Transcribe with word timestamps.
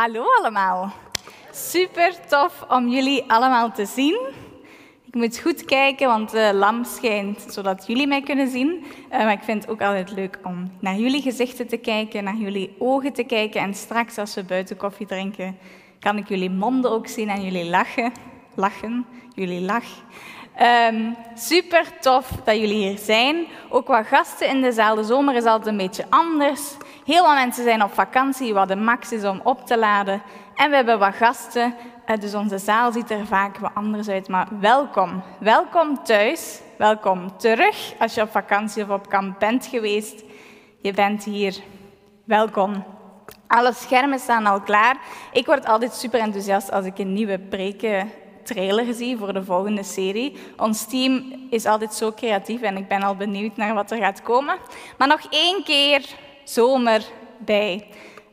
Hallo 0.00 0.24
allemaal. 0.38 0.92
Super 1.50 2.26
tof 2.28 2.64
om 2.68 2.88
jullie 2.88 3.24
allemaal 3.26 3.72
te 3.72 3.86
zien. 3.86 4.20
Ik 5.06 5.14
moet 5.14 5.38
goed 5.38 5.64
kijken, 5.64 6.06
want 6.06 6.30
de 6.30 6.50
lamp 6.54 6.84
schijnt 6.84 7.46
zodat 7.48 7.86
jullie 7.86 8.06
mij 8.06 8.22
kunnen 8.22 8.48
zien. 8.48 8.84
Uh, 9.12 9.18
maar 9.18 9.32
ik 9.32 9.42
vind 9.42 9.62
het 9.62 9.70
ook 9.70 9.80
altijd 9.80 10.10
leuk 10.10 10.38
om 10.42 10.72
naar 10.78 10.94
jullie 10.94 11.22
gezichten 11.22 11.66
te 11.66 11.76
kijken, 11.76 12.24
naar 12.24 12.36
jullie 12.36 12.76
ogen 12.78 13.12
te 13.12 13.24
kijken. 13.24 13.60
En 13.60 13.74
straks 13.74 14.18
als 14.18 14.34
we 14.34 14.42
buiten 14.42 14.76
koffie 14.76 15.06
drinken, 15.06 15.58
kan 15.98 16.16
ik 16.16 16.28
jullie 16.28 16.50
monden 16.50 16.90
ook 16.90 17.06
zien 17.06 17.28
en 17.28 17.42
jullie 17.42 17.70
lachen. 17.70 18.12
Lachen, 18.54 19.06
jullie 19.34 19.60
lach. 19.60 19.86
Um, 20.92 21.16
super 21.34 21.98
tof 22.00 22.30
dat 22.44 22.56
jullie 22.56 22.88
hier 22.88 22.98
zijn. 22.98 23.46
Ook 23.68 23.86
wat 23.86 24.06
gasten 24.06 24.48
in 24.48 24.60
de 24.60 24.72
zaal. 24.72 24.94
De 24.94 25.04
zomer 25.04 25.34
is 25.34 25.44
altijd 25.44 25.66
een 25.66 25.76
beetje 25.76 26.06
anders. 26.08 26.76
Heel 27.10 27.24
wat 27.24 27.34
mensen 27.34 27.64
zijn 27.64 27.82
op 27.82 27.92
vakantie, 27.92 28.54
wat 28.54 28.68
de 28.68 28.76
max 28.76 29.12
is 29.12 29.24
om 29.24 29.40
op 29.44 29.66
te 29.66 29.78
laden. 29.78 30.22
En 30.54 30.70
we 30.70 30.76
hebben 30.76 30.98
wat 30.98 31.14
gasten, 31.14 31.74
eh, 32.04 32.16
dus 32.16 32.34
onze 32.34 32.58
zaal 32.58 32.92
ziet 32.92 33.10
er 33.10 33.26
vaak 33.26 33.58
wat 33.58 33.70
anders 33.74 34.08
uit. 34.08 34.28
Maar 34.28 34.48
welkom. 34.60 35.22
Welkom 35.38 36.04
thuis. 36.04 36.60
Welkom 36.78 37.38
terug 37.38 37.92
als 37.98 38.14
je 38.14 38.22
op 38.22 38.30
vakantie 38.30 38.82
of 38.82 38.88
op 38.88 39.08
kamp 39.08 39.38
bent 39.38 39.66
geweest. 39.66 40.22
Je 40.80 40.92
bent 40.92 41.24
hier. 41.24 41.56
Welkom. 42.24 42.84
Alle 43.46 43.72
schermen 43.72 44.18
staan 44.18 44.46
al 44.46 44.60
klaar. 44.60 44.96
Ik 45.32 45.46
word 45.46 45.66
altijd 45.66 45.94
super 45.94 46.20
enthousiast 46.20 46.72
als 46.72 46.84
ik 46.84 46.98
een 46.98 47.12
nieuwe 47.12 47.38
preken 47.38 48.10
trailer 48.44 48.94
zie 48.94 49.16
voor 49.16 49.32
de 49.32 49.44
volgende 49.44 49.82
serie. 49.82 50.36
Ons 50.56 50.84
team 50.84 51.32
is 51.50 51.66
altijd 51.66 51.94
zo 51.94 52.12
creatief 52.12 52.62
en 52.62 52.76
ik 52.76 52.88
ben 52.88 53.02
al 53.02 53.16
benieuwd 53.16 53.56
naar 53.56 53.74
wat 53.74 53.90
er 53.90 53.98
gaat 53.98 54.22
komen. 54.22 54.56
Maar 54.98 55.08
nog 55.08 55.20
één 55.30 55.64
keer 55.64 56.28
zomer 56.52 57.04
bij 57.38 57.86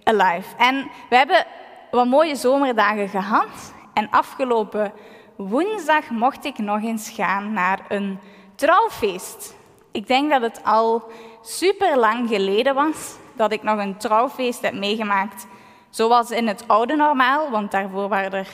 Alive. 0.04 0.56
En 0.58 0.90
we 1.10 1.16
hebben 1.16 1.46
wat 1.92 2.06
mooie 2.06 2.36
zomerdagen 2.36 3.10
gehad. 3.10 3.74
En 3.94 4.10
afgelopen 4.10 4.92
woensdag 5.36 6.10
mocht 6.10 6.46
ik 6.46 6.58
nog 6.58 6.84
eens 6.84 7.10
gaan 7.10 7.54
naar 7.54 7.80
een 7.88 8.20
trouwfeest. 8.56 9.56
Ik 9.92 10.08
denk 10.08 10.30
dat 10.32 10.42
het 10.42 10.64
al 10.64 11.04
super 11.42 11.98
lang 11.98 12.30
geleden 12.30 12.76
was 12.76 13.16
dat 13.36 13.52
ik 13.52 13.64
nog 13.64 13.80
een 13.80 13.98
trouwfeest 13.98 14.62
heb 14.62 14.74
meegemaakt. 14.74 15.48
Zoals 15.90 16.32
in 16.32 16.48
het 16.48 16.64
oude 16.68 16.96
normaal, 16.96 17.50
want 17.50 17.72
daarvoor 17.72 18.08
waren 18.08 18.32
er, 18.32 18.50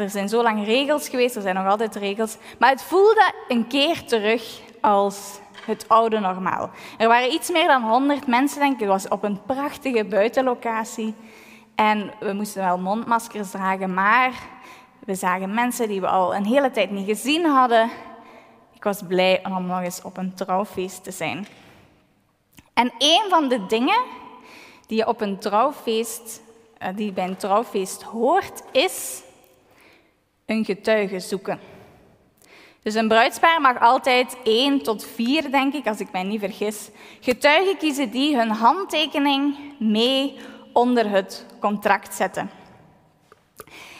er 0.00 0.10
zijn 0.10 0.28
zo 0.28 0.42
lang 0.42 0.64
regels 0.64 1.08
geweest, 1.08 1.36
er 1.36 1.42
zijn 1.42 1.54
nog 1.54 1.66
altijd 1.66 1.94
regels. 1.94 2.36
Maar 2.58 2.70
het 2.70 2.82
voelde 2.82 3.32
een 3.48 3.66
keer 3.66 4.04
terug 4.04 4.60
als 4.80 5.40
het 5.64 5.88
oude 5.88 6.18
normaal. 6.18 6.70
Er 6.98 7.08
waren 7.08 7.32
iets 7.32 7.50
meer 7.50 7.66
dan 7.66 7.82
100 7.82 8.26
mensen, 8.26 8.60
denk 8.60 8.72
ik. 8.72 8.80
Het 8.80 8.88
was 8.88 9.08
op 9.08 9.22
een 9.22 9.42
prachtige 9.46 10.04
buitenlocatie. 10.04 11.14
En 11.74 12.12
we 12.20 12.32
moesten 12.32 12.62
wel 12.62 12.78
mondmaskers 12.78 13.50
dragen, 13.50 13.94
maar 13.94 14.32
we 14.98 15.14
zagen 15.14 15.54
mensen 15.54 15.88
die 15.88 16.00
we 16.00 16.06
al 16.06 16.34
een 16.34 16.44
hele 16.44 16.70
tijd 16.70 16.90
niet 16.90 17.06
gezien 17.06 17.44
hadden. 17.44 17.90
Ik 18.74 18.84
was 18.84 19.02
blij 19.08 19.44
om 19.44 19.66
nog 19.66 19.80
eens 19.80 20.02
op 20.02 20.16
een 20.16 20.34
trouwfeest 20.34 21.04
te 21.04 21.10
zijn. 21.10 21.46
En 22.74 22.92
een 22.98 23.24
van 23.28 23.48
de 23.48 23.66
dingen 23.66 24.02
die 24.86 24.96
je 24.96 25.06
op 25.06 25.20
een 25.20 25.38
trouwfeest, 25.38 26.42
eh, 26.78 26.88
die 26.96 27.12
bij 27.12 27.24
een 27.24 27.36
trouwfeest 27.36 28.02
hoort, 28.02 28.62
is 28.72 29.22
een 30.46 30.64
getuige 30.64 31.20
zoeken. 31.20 31.60
Dus 32.86 32.94
een 32.94 33.08
bruidspaar 33.08 33.60
mag 33.60 33.80
altijd 33.80 34.36
één 34.42 34.82
tot 34.82 35.06
vier, 35.14 35.50
denk 35.50 35.74
ik, 35.74 35.86
als 35.86 36.00
ik 36.00 36.12
mij 36.12 36.22
niet 36.22 36.40
vergis, 36.40 36.90
getuigen 37.20 37.76
kiezen 37.76 38.10
die 38.10 38.36
hun 38.36 38.50
handtekening 38.50 39.56
mee 39.78 40.36
onder 40.72 41.10
het 41.10 41.46
contract 41.60 42.14
zetten. 42.14 42.50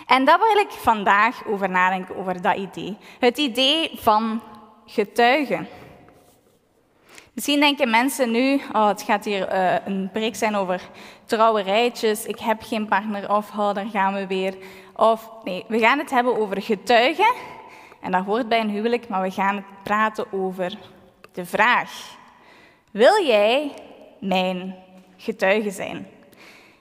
En 0.07 0.25
daar 0.25 0.39
wil 0.39 0.63
ik 0.63 0.71
vandaag 0.71 1.47
over 1.47 1.71
nadenken, 1.71 2.17
over 2.17 2.43
dat 2.43 2.57
idee. 2.57 2.97
Het 3.19 3.39
idee 3.39 3.91
van 3.95 4.43
getuigen. 4.87 5.69
Misschien 7.33 7.61
denken 7.61 7.91
mensen 7.91 8.31
nu, 8.31 8.61
oh, 8.73 8.89
het 8.89 9.03
gaat 9.03 9.25
hier 9.25 9.53
uh, 9.53 9.75
een 9.85 10.11
preek 10.13 10.37
zijn 10.37 10.55
over 10.55 10.81
trouwerijtjes, 11.25 12.25
ik 12.25 12.39
heb 12.39 12.63
geen 12.63 12.89
partner, 12.89 13.31
of 13.31 13.51
oh, 13.51 13.75
daar 13.75 13.89
gaan 13.93 14.15
we 14.15 14.27
weer. 14.27 14.55
Of 14.97 15.31
nee, 15.45 15.65
we 15.69 15.79
gaan 15.79 15.99
het 15.99 16.11
hebben 16.11 16.39
over 16.39 16.63
getuigen 16.63 17.55
en 18.07 18.13
dat 18.13 18.25
hoort 18.25 18.49
bij 18.49 18.61
een 18.61 18.71
huwelijk, 18.71 19.09
maar 19.09 19.23
we 19.23 19.31
gaan 19.31 19.65
praten 19.83 20.33
over 20.33 20.79
de 21.33 21.45
vraag: 21.45 22.17
Wil 22.91 23.25
jij 23.25 23.75
mijn 24.21 24.75
getuige 25.17 25.71
zijn? 25.71 26.07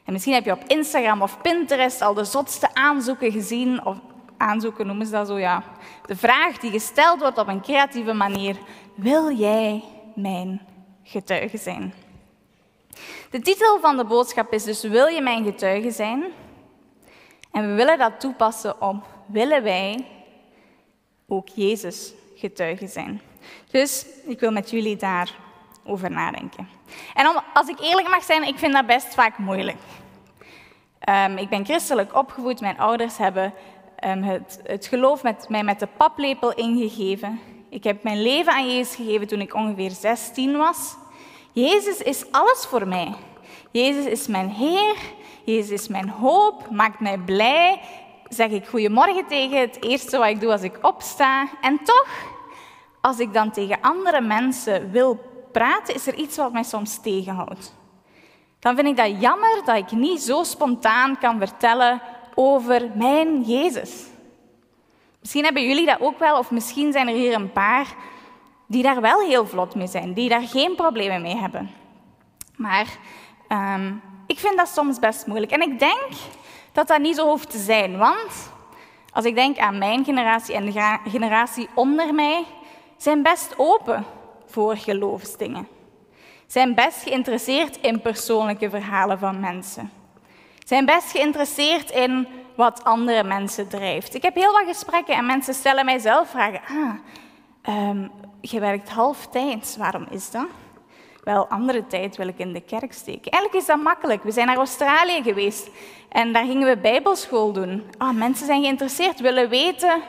En 0.04 0.14
misschien 0.14 0.34
heb 0.34 0.46
je 0.46 0.52
op 0.52 0.64
Instagram 0.68 1.22
of 1.22 1.42
Pinterest 1.42 2.02
al 2.02 2.14
de 2.14 2.24
zotste 2.24 2.74
aanzoeken 2.74 3.32
gezien, 3.32 3.86
of 3.86 3.98
aanzoeken 4.38 4.88
noemen 4.88 5.06
ze 5.06 5.12
dat 5.12 5.28
zo, 5.28 5.40
ja. 5.40 5.64
De 6.06 6.16
vraag 6.16 6.58
die 6.58 6.72
gesteld 6.72 7.20
wordt 7.20 7.38
op 7.38 7.48
een 7.48 7.62
creatieve 7.62 8.14
manier: 8.14 8.58
Wil 8.96 9.32
jij 9.32 9.84
mijn 10.16 10.62
getuige 11.04 11.58
zijn? 11.58 11.94
De 13.30 13.40
titel 13.40 13.80
van 13.80 13.98
de 13.98 14.06
boodschap 14.06 14.52
is 14.52 14.64
dus: 14.64 14.84
Wil 14.84 15.08
je 15.08 15.22
mijn 15.22 15.44
getuige 15.44 15.92
zijn? 15.92 16.24
En 17.52 17.68
we 17.70 17.74
willen 17.74 17.98
dat 17.98 18.20
toepassen 18.20 18.82
op: 18.82 18.96
Willen 19.26 19.64
wij 19.64 20.06
ook 21.28 21.48
Jezus 21.48 22.14
getuige 22.36 22.88
zijn. 22.88 23.22
Dus 23.72 24.06
ik 24.26 24.40
wil 24.40 24.52
met 24.52 24.70
jullie 24.70 24.96
daarover 24.96 26.12
nadenken. 26.12 26.68
En 27.14 27.44
als 27.54 27.68
ik 27.68 27.80
eerlijk 27.80 28.10
mag 28.10 28.24
zijn, 28.24 28.48
ik 28.48 28.58
vind 28.58 28.74
dat 28.74 28.86
best 28.86 29.14
vaak 29.14 29.38
moeilijk. 29.38 29.78
Um, 31.10 31.38
ik 31.38 31.50
ben 31.50 31.66
christelijk 31.66 32.16
opgevoed, 32.16 32.62
mijn 32.62 32.80
ouders 32.80 33.18
hebben 33.18 33.54
um, 34.06 34.24
het, 34.24 34.60
het 34.64 34.86
geloof 34.86 35.24
met, 35.24 35.50
mij 35.50 35.64
met 35.64 35.80
de 35.80 35.88
paplepel 35.98 36.54
ingegeven. 36.54 37.40
Ik 37.70 37.84
heb 37.84 38.04
mijn 38.04 38.22
leven 38.22 38.54
aan 38.54 38.70
Jezus 38.70 38.96
gegeven 38.96 39.28
toen 39.28 39.42
ik 39.42 39.54
ongeveer 39.54 39.92
16 39.92 40.58
was. 40.58 40.96
Jezus 41.52 41.98
is 41.98 42.32
alles 42.32 42.66
voor 42.66 42.88
mij. 42.88 43.14
Jezus 43.72 44.06
is 44.06 44.28
mijn 44.28 44.50
Heer, 44.50 44.96
Jezus 45.44 45.70
is 45.70 45.88
mijn 45.88 46.10
hoop, 46.10 46.70
maakt 46.70 47.00
mij 47.00 47.18
blij, 47.18 47.82
zeg 48.36 48.52
ik 48.52 48.68
goedemorgen 48.68 49.28
tegen 49.28 49.60
het 49.60 49.84
eerste 49.84 50.18
wat 50.18 50.28
ik 50.28 50.40
doe 50.40 50.52
als 50.52 50.62
ik 50.62 50.78
opsta. 50.82 51.48
En 51.62 51.80
toch, 51.84 52.08
als 53.02 53.20
ik 53.20 53.34
dan 53.34 53.52
tegen 53.52 53.82
andere 53.82 54.22
mensen 54.22 54.92
wil 54.92 55.20
praten, 55.52 55.96
is 55.96 56.08
er 56.08 56.16
iets 56.16 56.38
wat 56.38 56.54
mij 56.54 56.64
soms 56.64 57.02
tegenhoudt. 57.02 57.76
Dan 58.60 58.76
vind 58.76 58.88
ik 58.88 58.98
dat 58.98 59.22
jammer 59.22 59.62
dat 59.66 59.78
ik 59.78 59.92
niet 59.92 60.22
zo 60.22 60.44
spontaan 60.44 61.18
kan 61.18 61.38
vertellen 61.38 62.02
over 62.36 62.90
mijn 62.96 63.42
Jezus. 63.42 64.06
Misschien 65.20 65.44
hebben 65.44 65.68
jullie 65.68 65.86
dat 65.86 66.02
ook 66.02 66.20
wel, 66.20 66.38
of 66.38 66.52
misschien 66.52 66.92
zijn 66.92 67.08
er 67.08 67.16
hier 67.16 67.34
een 67.34 67.52
paar 67.52 67.96
die 68.68 68.84
daar 68.84 69.02
wel 69.02 69.20
heel 69.20 69.46
vlot 69.46 69.76
mee 69.76 69.88
zijn, 69.88 70.14
die 70.14 70.30
daar 70.30 70.42
geen 70.42 70.76
problemen 70.76 71.22
mee 71.22 71.36
hebben. 71.36 71.72
Maar 72.56 72.88
um, 73.50 74.02
ik 74.28 74.40
vind 74.40 74.58
dat 74.58 74.68
soms 74.68 75.00
best 75.00 75.28
moeilijk. 75.28 75.52
En 75.52 75.62
ik 75.62 75.80
denk 75.80 76.10
dat 76.76 76.88
dat 76.88 77.00
niet 77.00 77.16
zo 77.16 77.28
hoeft 77.28 77.50
te 77.50 77.58
zijn. 77.58 77.98
Want 77.98 78.52
als 79.12 79.26
ik 79.26 79.36
denk 79.36 79.58
aan 79.58 79.78
mijn 79.78 80.04
generatie 80.04 80.56
en 80.56 80.66
de 80.66 80.98
generatie 81.10 81.70
onder 81.74 82.14
mij, 82.14 82.46
zijn 82.98 83.24
best 83.24 83.54
open 83.58 84.06
voor 84.46 84.78
geloofsdingen. 84.78 85.68
Zijn 86.48 86.76
best 86.76 87.04
geïnteresseerd 87.04 87.78
in 87.78 88.02
persoonlijke 88.02 88.70
verhalen 88.70 89.20
van 89.20 89.40
mensen. 89.40 89.92
Zijn 90.66 90.86
best 90.86 91.12
geïnteresseerd 91.12 91.92
in 91.92 92.28
wat 92.56 92.84
andere 92.84 93.24
mensen 93.24 93.68
drijft. 93.68 94.16
Ik 94.16 94.22
heb 94.22 94.36
heel 94.36 94.52
wat 94.52 94.68
gesprekken 94.68 95.16
en 95.16 95.26
mensen 95.26 95.54
stellen 95.54 95.86
mij 95.86 96.00
zelf 96.00 96.30
vragen. 96.30 96.62
Ah, 96.68 97.90
um, 97.90 98.12
je 98.42 98.60
werkt 98.60 98.90
halftijds, 98.90 99.78
waarom 99.78 100.08
is 100.10 100.32
dat? 100.32 100.48
Wel, 101.26 101.48
andere 101.48 101.88
tijd 101.88 102.18
wil 102.18 102.28
ik 102.28 102.38
in 102.38 102.54
de 102.54 102.62
kerk 102.62 102.94
steken. 102.94 103.32
Eigenlijk 103.32 103.62
is 103.62 103.66
dat 103.66 103.82
makkelijk. 103.82 104.24
We 104.24 104.32
zijn 104.32 104.48
naar 104.48 104.58
Australië 104.58 105.24
geweest 105.24 105.70
en 106.10 106.34
daar 106.34 106.46
gingen 106.46 106.68
we 106.68 106.78
bijbelschool 106.78 107.52
doen. 107.52 107.84
Oh, 107.98 108.12
mensen 108.12 108.46
zijn 108.46 108.62
geïnteresseerd, 108.62 109.20
willen 109.20 109.50
weten 109.50 110.02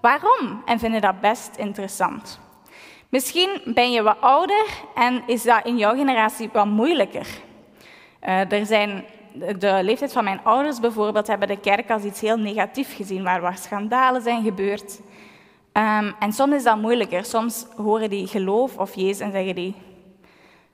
waarom 0.00 0.62
en 0.64 0.78
vinden 0.78 1.00
dat 1.00 1.20
best 1.20 1.56
interessant. 1.56 2.40
Misschien 3.08 3.60
ben 3.64 3.92
je 3.92 4.02
wat 4.02 4.20
ouder 4.20 4.64
en 4.94 5.22
is 5.26 5.42
dat 5.42 5.64
in 5.64 5.76
jouw 5.76 5.94
generatie 5.94 6.48
wat 6.52 6.66
moeilijker. 6.66 7.26
Uh, 8.22 8.52
er 8.52 8.66
zijn, 8.66 9.04
de 9.58 9.78
leeftijd 9.82 10.12
van 10.12 10.24
mijn 10.24 10.40
ouders 10.44 10.80
bijvoorbeeld 10.80 11.26
hebben 11.26 11.48
de 11.48 11.60
kerk 11.60 11.90
als 11.90 12.02
iets 12.02 12.20
heel 12.20 12.38
negatiefs 12.38 12.94
gezien, 12.94 13.22
waar 13.22 13.40
wat 13.40 13.58
schandalen 13.58 14.22
zijn 14.22 14.42
gebeurd. 14.42 15.00
Um, 15.72 16.14
en 16.18 16.32
soms 16.32 16.54
is 16.54 16.62
dat 16.62 16.80
moeilijker. 16.80 17.24
Soms 17.24 17.66
horen 17.76 18.10
die 18.10 18.26
geloof 18.26 18.78
of 18.78 18.94
Jezus 18.94 19.18
en 19.18 19.32
zeggen 19.32 19.54
die, 19.54 19.74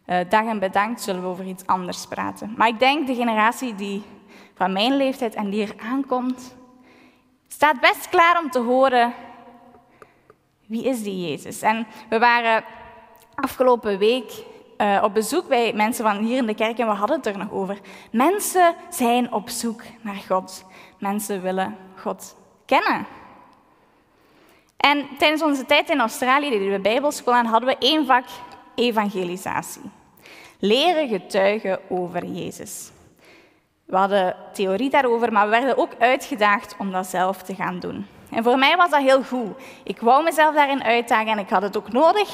dag 0.04 0.44
en 0.44 0.58
bedankt, 0.58 1.00
zullen 1.00 1.22
we 1.22 1.26
over 1.26 1.46
iets 1.46 1.66
anders 1.66 2.06
praten. 2.06 2.54
Maar 2.56 2.69
ik 2.69 2.78
denk 2.78 3.06
de 3.06 3.14
generatie 3.14 3.75
die 3.75 4.02
van 4.54 4.72
mijn 4.72 4.96
leeftijd 4.96 5.34
en 5.34 5.50
die 5.50 5.62
er 5.62 5.75
aankomt, 5.90 6.56
staat 7.49 7.81
best 7.81 8.08
klaar 8.08 8.40
om 8.43 8.50
te 8.50 8.58
horen 8.58 9.14
wie 10.66 10.84
is 10.84 11.02
die 11.02 11.28
Jezus. 11.28 11.62
En 11.62 11.87
we 12.08 12.19
waren 12.19 12.64
afgelopen 13.34 13.99
week 13.99 14.44
eh, 14.76 15.00
op 15.02 15.14
bezoek 15.14 15.49
bij 15.49 15.72
mensen 15.72 16.04
van 16.04 16.25
hier 16.25 16.37
in 16.37 16.46
de 16.46 16.54
kerk 16.54 16.78
en 16.78 16.87
we 16.87 16.93
hadden 16.93 17.16
het 17.16 17.26
er 17.26 17.38
nog 17.38 17.50
over. 17.50 17.78
Mensen 18.10 18.75
zijn 18.90 19.32
op 19.32 19.49
zoek 19.49 19.82
naar 20.00 20.22
God. 20.28 20.64
Mensen 20.99 21.43
willen 21.43 21.76
God 21.96 22.37
kennen. 22.66 23.06
En 24.76 25.06
tijdens 25.19 25.43
onze 25.43 25.66
tijd 25.66 25.90
in 25.90 26.00
Australië 26.00 26.50
deden 26.50 26.70
we 26.70 26.81
bijbelschool 26.81 27.34
en 27.34 27.46
hadden 27.46 27.69
we 27.69 27.76
één 27.78 28.06
vak 28.06 28.25
evangelisatie. 28.75 29.91
Leren 30.59 31.09
getuigen 31.09 31.79
over 31.89 32.25
Jezus. 32.25 32.91
We 33.85 33.97
hadden 33.97 34.37
theorie 34.53 34.91
daarover, 34.91 35.33
maar 35.33 35.45
we 35.45 35.51
werden 35.51 35.79
ook 35.79 35.93
uitgedaagd 35.99 36.75
om 36.79 36.93
dat 36.93 37.07
zelf 37.07 37.43
te 37.43 37.55
gaan 37.55 37.81
doen. 37.81 38.07
En 38.31 38.43
voor 38.43 38.59
mij 38.59 38.77
was 38.77 38.91
dat 38.91 39.01
heel 39.01 39.23
goed. 39.23 39.57
Ik 39.85 40.01
wou 40.01 40.25
mezelf 40.25 40.55
daarin 40.55 40.83
uitdagen 40.83 41.33
en 41.33 41.39
ik 41.39 41.49
had 41.49 41.63
het 41.63 41.77
ook 41.77 41.93
nodig. 41.93 42.29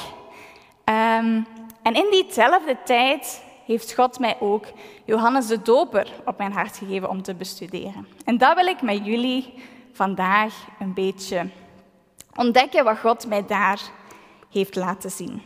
Um, 0.85 1.45
en 1.81 1.93
in 1.93 2.07
diezelfde 2.11 2.77
tijd 2.85 3.43
heeft 3.65 3.93
God 3.93 4.19
mij 4.19 4.37
ook 4.39 4.65
Johannes 5.05 5.47
de 5.47 5.61
Doper 5.61 6.11
op 6.25 6.37
mijn 6.37 6.51
hart 6.51 6.77
gegeven 6.77 7.09
om 7.09 7.21
te 7.21 7.35
bestuderen. 7.35 8.07
En 8.25 8.37
dat 8.37 8.55
wil 8.55 8.65
ik 8.65 8.81
met 8.81 9.05
jullie 9.05 9.53
vandaag 9.93 10.53
een 10.79 10.93
beetje 10.93 11.49
ontdekken 12.35 12.83
wat 12.83 12.99
God 12.99 13.27
mij 13.27 13.45
daar 13.45 13.79
heeft 14.51 14.75
laten 14.75 15.11
zien. 15.11 15.41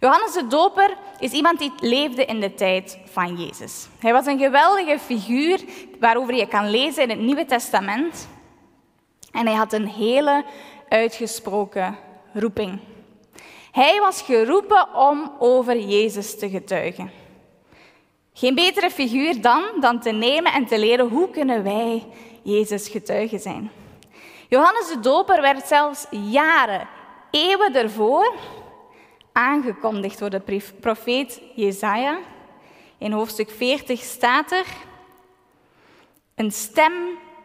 Johannes 0.00 0.32
de 0.32 0.46
Doper 0.46 0.96
is 1.18 1.32
iemand 1.32 1.58
die 1.58 1.72
leefde 1.80 2.24
in 2.24 2.40
de 2.40 2.54
tijd 2.54 2.98
van 3.04 3.36
Jezus. 3.36 3.86
Hij 3.98 4.12
was 4.12 4.26
een 4.26 4.38
geweldige 4.38 4.98
figuur 4.98 5.60
waarover 6.00 6.34
je 6.34 6.46
kan 6.46 6.70
lezen 6.70 7.02
in 7.02 7.10
het 7.10 7.18
Nieuwe 7.18 7.44
Testament. 7.44 8.28
En 9.32 9.46
hij 9.46 9.56
had 9.56 9.72
een 9.72 9.88
hele 9.88 10.44
uitgesproken 10.88 11.98
roeping. 12.32 12.78
Hij 13.72 14.00
was 14.00 14.22
geroepen 14.22 14.94
om 14.94 15.32
over 15.38 15.78
Jezus 15.78 16.38
te 16.38 16.50
getuigen. 16.50 17.10
Geen 18.32 18.54
betere 18.54 18.90
figuur 18.90 19.40
dan, 19.40 19.62
dan 19.80 20.00
te 20.00 20.10
nemen 20.10 20.52
en 20.52 20.66
te 20.66 20.78
leren 20.78 21.08
hoe 21.08 21.30
kunnen 21.30 21.62
wij 21.62 22.06
Jezus 22.42 22.88
getuigen 22.88 23.40
zijn. 23.40 23.70
Johannes 24.48 24.88
de 24.88 25.00
Doper 25.00 25.40
werd 25.40 25.66
zelfs 25.66 26.06
jaren, 26.10 26.88
eeuwen 27.30 27.74
ervoor, 27.74 28.34
aangekondigd 29.38 30.18
door 30.18 30.30
de 30.30 30.62
profeet 30.80 31.40
Jezaja. 31.54 32.18
In 32.98 33.12
hoofdstuk 33.12 33.50
40 33.50 34.00
staat 34.00 34.52
er: 34.52 34.66
Een 36.34 36.52
stem 36.52 36.92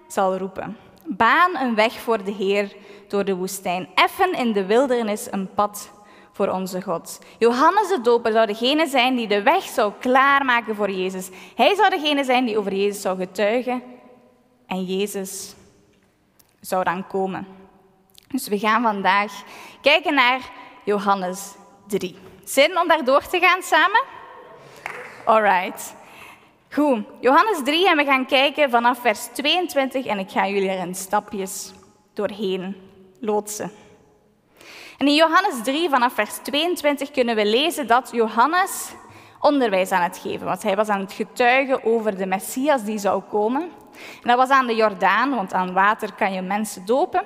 zal 0.07 0.37
roepen: 0.37 0.77
Baan 1.05 1.57
een 1.57 1.75
weg 1.75 1.93
voor 1.93 2.23
de 2.23 2.31
Heer 2.31 2.75
door 3.07 3.25
de 3.25 3.35
woestijn. 3.35 3.87
Effen 3.95 4.33
in 4.33 4.53
de 4.53 4.65
wildernis 4.65 5.31
een 5.31 5.53
pad 5.53 5.91
voor 6.31 6.47
onze 6.47 6.81
God. 6.81 7.19
Johannes 7.39 7.87
de 7.87 8.01
Doper 8.01 8.31
zou 8.31 8.45
degene 8.45 8.87
zijn 8.87 9.15
die 9.15 9.27
de 9.27 9.41
weg 9.41 9.63
zou 9.63 9.93
klaarmaken 9.99 10.75
voor 10.75 10.91
Jezus. 10.91 11.29
Hij 11.55 11.75
zou 11.75 11.89
degene 11.89 12.23
zijn 12.23 12.45
die 12.45 12.57
over 12.57 12.73
Jezus 12.73 13.01
zou 13.01 13.17
getuigen. 13.17 13.83
En 14.67 14.83
Jezus 14.83 15.55
zou 16.61 16.83
dan 16.83 17.07
komen. 17.07 17.47
Dus 18.27 18.47
we 18.47 18.59
gaan 18.59 18.81
vandaag 18.81 19.43
kijken 19.81 20.13
naar 20.13 20.41
Johannes 20.83 21.55
3. 21.97 22.15
Zin 22.43 22.79
om 22.79 22.87
daar 22.87 23.03
door 23.03 23.27
te 23.27 23.39
gaan 23.39 23.61
samen? 23.61 24.01
Alright. 25.25 25.95
Goed, 26.71 27.05
Johannes 27.19 27.57
3 27.63 27.89
en 27.89 27.97
we 27.97 28.03
gaan 28.03 28.25
kijken 28.25 28.69
vanaf 28.69 28.99
vers 28.99 29.27
22 29.33 30.05
en 30.05 30.19
ik 30.19 30.29
ga 30.29 30.47
jullie 30.47 30.69
er 30.69 30.87
in 30.87 30.95
stapjes 30.95 31.71
doorheen 32.13 32.75
loodsen. 33.19 33.71
En 34.97 35.07
in 35.07 35.15
Johannes 35.15 35.63
3 35.63 35.89
vanaf 35.89 36.13
vers 36.13 36.35
22 36.43 37.11
kunnen 37.11 37.35
we 37.35 37.45
lezen 37.45 37.87
dat 37.87 38.09
Johannes 38.11 38.91
onderwijs 39.39 39.91
aan 39.91 40.03
het 40.03 40.17
geven 40.17 40.45
was. 40.45 40.63
Hij 40.63 40.75
was 40.75 40.87
aan 40.87 40.99
het 40.99 41.13
getuigen 41.13 41.83
over 41.83 42.17
de 42.17 42.25
Messias 42.25 42.83
die 42.83 42.97
zou 42.97 43.21
komen. 43.21 43.61
En 44.21 44.27
dat 44.27 44.37
was 44.37 44.49
aan 44.49 44.67
de 44.67 44.75
Jordaan, 44.75 45.35
want 45.35 45.53
aan 45.53 45.73
water 45.73 46.13
kan 46.13 46.33
je 46.33 46.41
mensen 46.41 46.85
dopen. 46.85 47.23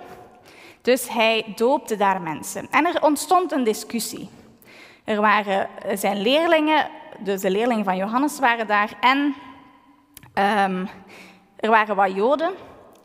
Dus 0.81 1.09
hij 1.09 1.53
doopte 1.55 1.95
daar 1.95 2.21
mensen. 2.21 2.67
En 2.71 2.85
er 2.85 3.01
ontstond 3.01 3.51
een 3.51 3.63
discussie. 3.63 4.29
Er 5.07 5.21
waren 5.21 5.69
zijn 5.93 6.21
leerlingen, 6.21 6.89
dus 7.19 7.41
de 7.41 7.51
leerlingen 7.51 7.83
van 7.83 7.97
Johannes 7.97 8.39
waren 8.39 8.67
daar, 8.67 8.97
en 8.99 9.17
um, 10.33 10.89
er 11.55 11.69
waren 11.69 11.95
wat 11.95 12.15
Joden. 12.15 12.51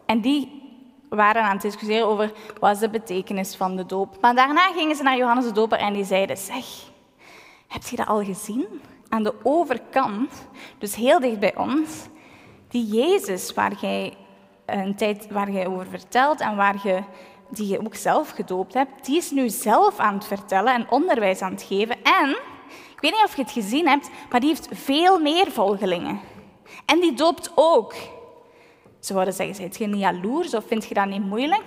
En 0.06 0.20
die 0.20 0.62
waren 1.08 1.42
aan 1.42 1.52
het 1.52 1.62
discussiëren 1.62 2.06
over 2.06 2.32
wat 2.60 2.74
is 2.74 2.78
de 2.78 2.88
betekenis 2.88 3.56
van 3.56 3.76
de 3.76 3.86
doop. 3.86 4.16
Maar 4.20 4.34
daarna 4.34 4.72
gingen 4.72 4.96
ze 4.96 5.02
naar 5.02 5.16
Johannes 5.16 5.44
de 5.44 5.52
Doper 5.52 5.78
en 5.78 5.92
die 5.92 6.04
zeiden, 6.04 6.36
zeg, 6.36 6.64
heb 7.68 7.82
je 7.82 7.96
dat 7.96 8.06
al 8.06 8.24
gezien? 8.24 8.66
Aan 9.08 9.22
de 9.22 9.34
overkant, 9.42 10.48
dus 10.78 10.94
heel 10.94 11.20
dicht 11.20 11.40
bij 11.40 11.56
ons, 11.56 12.06
die 12.68 12.86
Jezus 12.86 13.54
waar 13.54 13.72
jij 13.80 14.16
een 14.66 14.94
tijd 14.94 15.30
waar 15.30 15.50
jij 15.50 15.66
over 15.66 15.86
vertelt 15.86 16.40
en 16.40 16.56
waar 16.56 16.76
je, 16.82 17.02
die 17.56 17.68
je 17.68 17.84
ook 17.84 17.94
zelf 17.94 18.30
gedoopt 18.30 18.74
hebt, 18.74 19.04
die 19.06 19.16
is 19.16 19.30
nu 19.30 19.48
zelf 19.48 19.98
aan 19.98 20.14
het 20.14 20.24
vertellen 20.24 20.74
en 20.74 20.90
onderwijs 20.90 21.40
aan 21.40 21.52
het 21.52 21.62
geven. 21.62 22.02
En, 22.02 22.28
ik 22.68 23.00
weet 23.00 23.10
niet 23.10 23.24
of 23.24 23.36
je 23.36 23.42
het 23.42 23.50
gezien 23.50 23.88
hebt, 23.88 24.10
maar 24.30 24.40
die 24.40 24.48
heeft 24.48 24.68
veel 24.70 25.20
meer 25.20 25.50
volgelingen. 25.50 26.20
En 26.86 27.00
die 27.00 27.14
doopt 27.14 27.52
ook. 27.54 27.92
Ze 29.00 29.12
zouden 29.12 29.34
zeggen, 29.34 29.54
zijt 29.54 29.76
je 29.76 29.86
niet 29.86 30.00
jaloers 30.00 30.54
of 30.54 30.66
vind 30.66 30.84
je 30.84 30.94
dat 30.94 31.06
niet 31.06 31.26
moeilijk? 31.26 31.64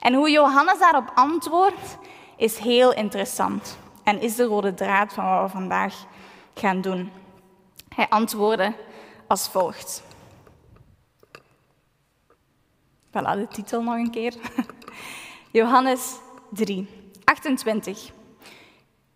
En 0.00 0.14
hoe 0.14 0.30
Johannes 0.30 0.78
daarop 0.78 1.10
antwoordt, 1.14 1.98
is 2.36 2.58
heel 2.58 2.92
interessant. 2.92 3.78
En 4.02 4.20
is 4.20 4.36
de 4.36 4.44
rode 4.44 4.74
draad 4.74 5.12
van 5.12 5.24
wat 5.24 5.42
we 5.42 5.48
vandaag 5.48 5.94
gaan 6.54 6.80
doen. 6.80 7.10
Hij 7.88 8.08
antwoordde 8.08 8.74
als 9.26 9.48
volgt. 9.48 10.02
Voilà, 13.10 13.36
de 13.36 13.46
titel 13.50 13.82
nog 13.82 13.94
een 13.94 14.10
keer. 14.10 14.34
Johannes 15.54 16.18
3, 16.50 16.88
28. 17.24 18.10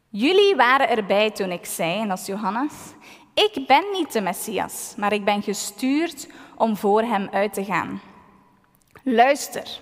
Jullie 0.09 0.57
waren 0.57 0.89
erbij 0.89 1.31
toen 1.31 1.51
ik 1.51 1.65
zei, 1.65 2.01
en 2.01 2.09
dat 2.09 2.19
is 2.19 2.27
Johannes, 2.27 2.73
ik 3.35 3.67
ben 3.67 3.85
niet 3.93 4.13
de 4.13 4.21
Messias, 4.21 4.95
maar 4.97 5.13
ik 5.13 5.25
ben 5.25 5.43
gestuurd 5.43 6.29
om 6.57 6.77
voor 6.77 7.03
hem 7.03 7.29
uit 7.33 7.55
te 7.55 7.65
gaan. 7.65 8.01
Luister, 9.03 9.81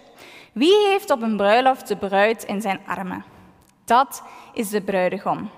wie 0.53 0.87
heeft 0.87 1.11
op 1.11 1.23
een 1.23 1.37
bruiloft 1.37 1.89
de 1.89 1.97
bruid 1.97 2.45
in 2.45 2.61
zijn 2.61 2.81
armen? 2.87 3.25
Dat 3.85 4.23
is 4.53 4.69
de 4.69 4.83
bruidegom. 4.83 5.51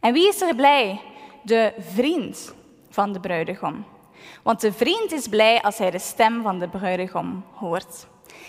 En 0.00 0.12
wie 0.12 0.28
is 0.28 0.40
er 0.40 0.54
blij? 0.54 1.00
De 1.42 1.74
vriend 1.78 2.54
van 2.90 3.12
de 3.12 3.20
bruidegom. 3.20 3.84
Want 4.42 4.60
de 4.60 4.72
vriend 4.72 5.12
is 5.12 5.28
blij 5.28 5.62
als 5.62 5.78
hij 5.78 5.90
de 5.90 5.98
stem 5.98 6.42
van 6.42 6.58
de 6.58 6.68
bruidegom 6.68 7.44
hoort. 7.54 8.06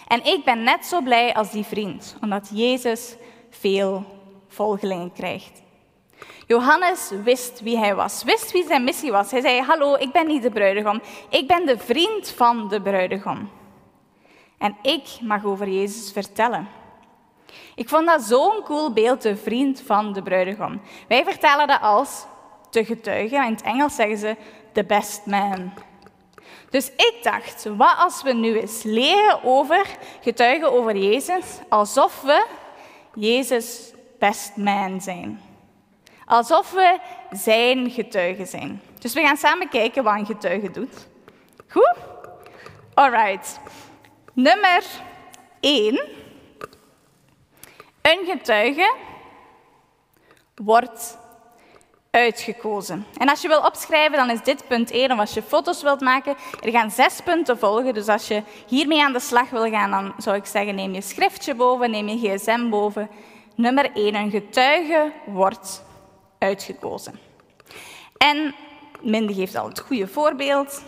En 0.08 0.26
ik 0.26 0.44
ben 0.46 0.64
net 0.64 0.86
zo 0.86 1.02
blij 1.02 1.34
als 1.34 1.52
die 1.52 1.66
vriend, 1.66 2.16
omdat 2.22 2.50
Jezus 2.54 3.16
veel 3.50 4.06
volgelingen 4.48 5.12
krijgt. 5.14 5.62
Johannes 6.48 7.12
wist 7.24 7.62
wie 7.62 7.78
hij 7.78 7.96
was, 7.96 8.24
wist 8.24 8.52
wie 8.52 8.66
zijn 8.66 8.84
missie 8.84 9.12
was. 9.12 9.32
Hij 9.32 9.42
zei, 9.42 9.62
hallo, 9.62 9.96
ik 9.96 10.12
ben 10.12 10.28
niet 10.28 10.42
de 10.42 10.50
bruidegom, 10.50 11.02
ik 11.30 11.48
ben 11.48 11.66
de 11.66 11.78
vriend 11.78 12.30
van 12.30 12.68
de 12.68 12.82
bruidegom. 12.82 13.50
En 14.58 14.78
ik 14.82 15.04
mag 15.22 15.46
over 15.46 15.70
Jezus 15.70 16.12
vertellen. 16.12 16.68
Ik 17.76 17.90
vond 17.90 18.06
dat 18.06 18.22
zo'n 18.22 18.64
cool 18.64 18.94
beeld, 18.94 19.22
de 19.22 19.38
vriend 19.38 19.82
van 19.82 20.14
de 20.14 20.22
bruidegom. 20.22 20.82
Wij 21.08 21.24
vertellen 21.24 21.68
dat 21.68 21.82
als 21.82 22.26
te 22.70 22.86
getuigen. 22.86 23.46
In 23.46 23.52
het 23.52 23.62
Engels 23.62 23.96
zeggen 23.96 24.18
ze 24.18 24.36
the 24.72 24.84
best 24.84 25.26
man. 25.26 25.74
Dus 26.70 26.92
ik 26.92 27.20
dacht, 27.22 27.66
wat 27.66 27.96
als 27.98 28.24
we 28.24 28.34
nu 28.34 28.60
eens 28.60 28.84
leren 28.84 29.44
over 29.44 29.86
getuigen 30.22 30.72
over 30.72 30.98
Jezus, 30.98 31.46
alsof 31.70 32.22
we 32.22 32.46
Jezus 33.14 33.94
best 34.20 34.56
man 34.56 35.02
zijn. 35.02 35.42
Alsof 36.26 36.72
we 36.72 37.00
zijn 37.32 37.90
getuigen 37.90 38.48
zijn. 38.48 38.82
Dus 39.00 39.14
we 39.14 39.22
gaan 39.22 39.38
samen 39.38 39.70
kijken 39.70 40.04
wat 40.04 40.14
een 40.14 40.26
getuige 40.26 40.72
doet. 40.72 41.08
Goed? 41.68 41.96
Alright. 42.94 43.60
Nummer 44.34 44.84
1. 45.60 46.02
Een 48.02 48.26
getuige 48.26 48.96
wordt 50.56 51.18
uitgekozen. 52.12 53.06
En 53.18 53.30
als 53.30 53.42
je 53.42 53.48
wil 53.48 53.62
opschrijven, 53.62 54.18
dan 54.18 54.30
is 54.30 54.44
dit 54.44 54.68
punt 54.68 54.92
1. 54.92 55.12
Of 55.12 55.20
als 55.20 55.34
je 55.34 55.42
foto's 55.42 55.82
wilt 55.82 56.02
maken, 56.02 56.36
er 56.62 56.72
gaan 56.72 56.92
zes 56.92 57.22
punten 57.24 57.60
volgen. 57.60 57.94
Dus 57.94 58.08
als 58.08 58.28
je 58.28 58.44
hiermee 58.68 59.04
aan 59.04 59.14
de 59.14 59.20
slag 59.20 59.50
wil 59.50 59.70
gaan, 59.70 59.92
dan 59.92 60.14
zou 60.18 60.36
ik 60.36 60.46
zeggen, 60.46 60.76
neem 60.76 60.94
je 60.94 61.02
schriftje 61.02 61.56
boven, 61.56 61.92
neem 61.92 62.08
je 62.08 62.18
gsm 62.18 62.70
boven. 62.70 63.10
Nummer 63.56 63.92
1. 63.94 64.16
Een 64.16 64.32
getuige 64.32 65.12
wordt 65.26 65.84
uitgekozen. 66.40 67.20
En 68.18 68.56
Mindy 69.02 69.34
geeft 69.34 69.56
al 69.56 69.68
het 69.68 69.80
goede 69.80 70.08
voorbeeld. 70.08 70.84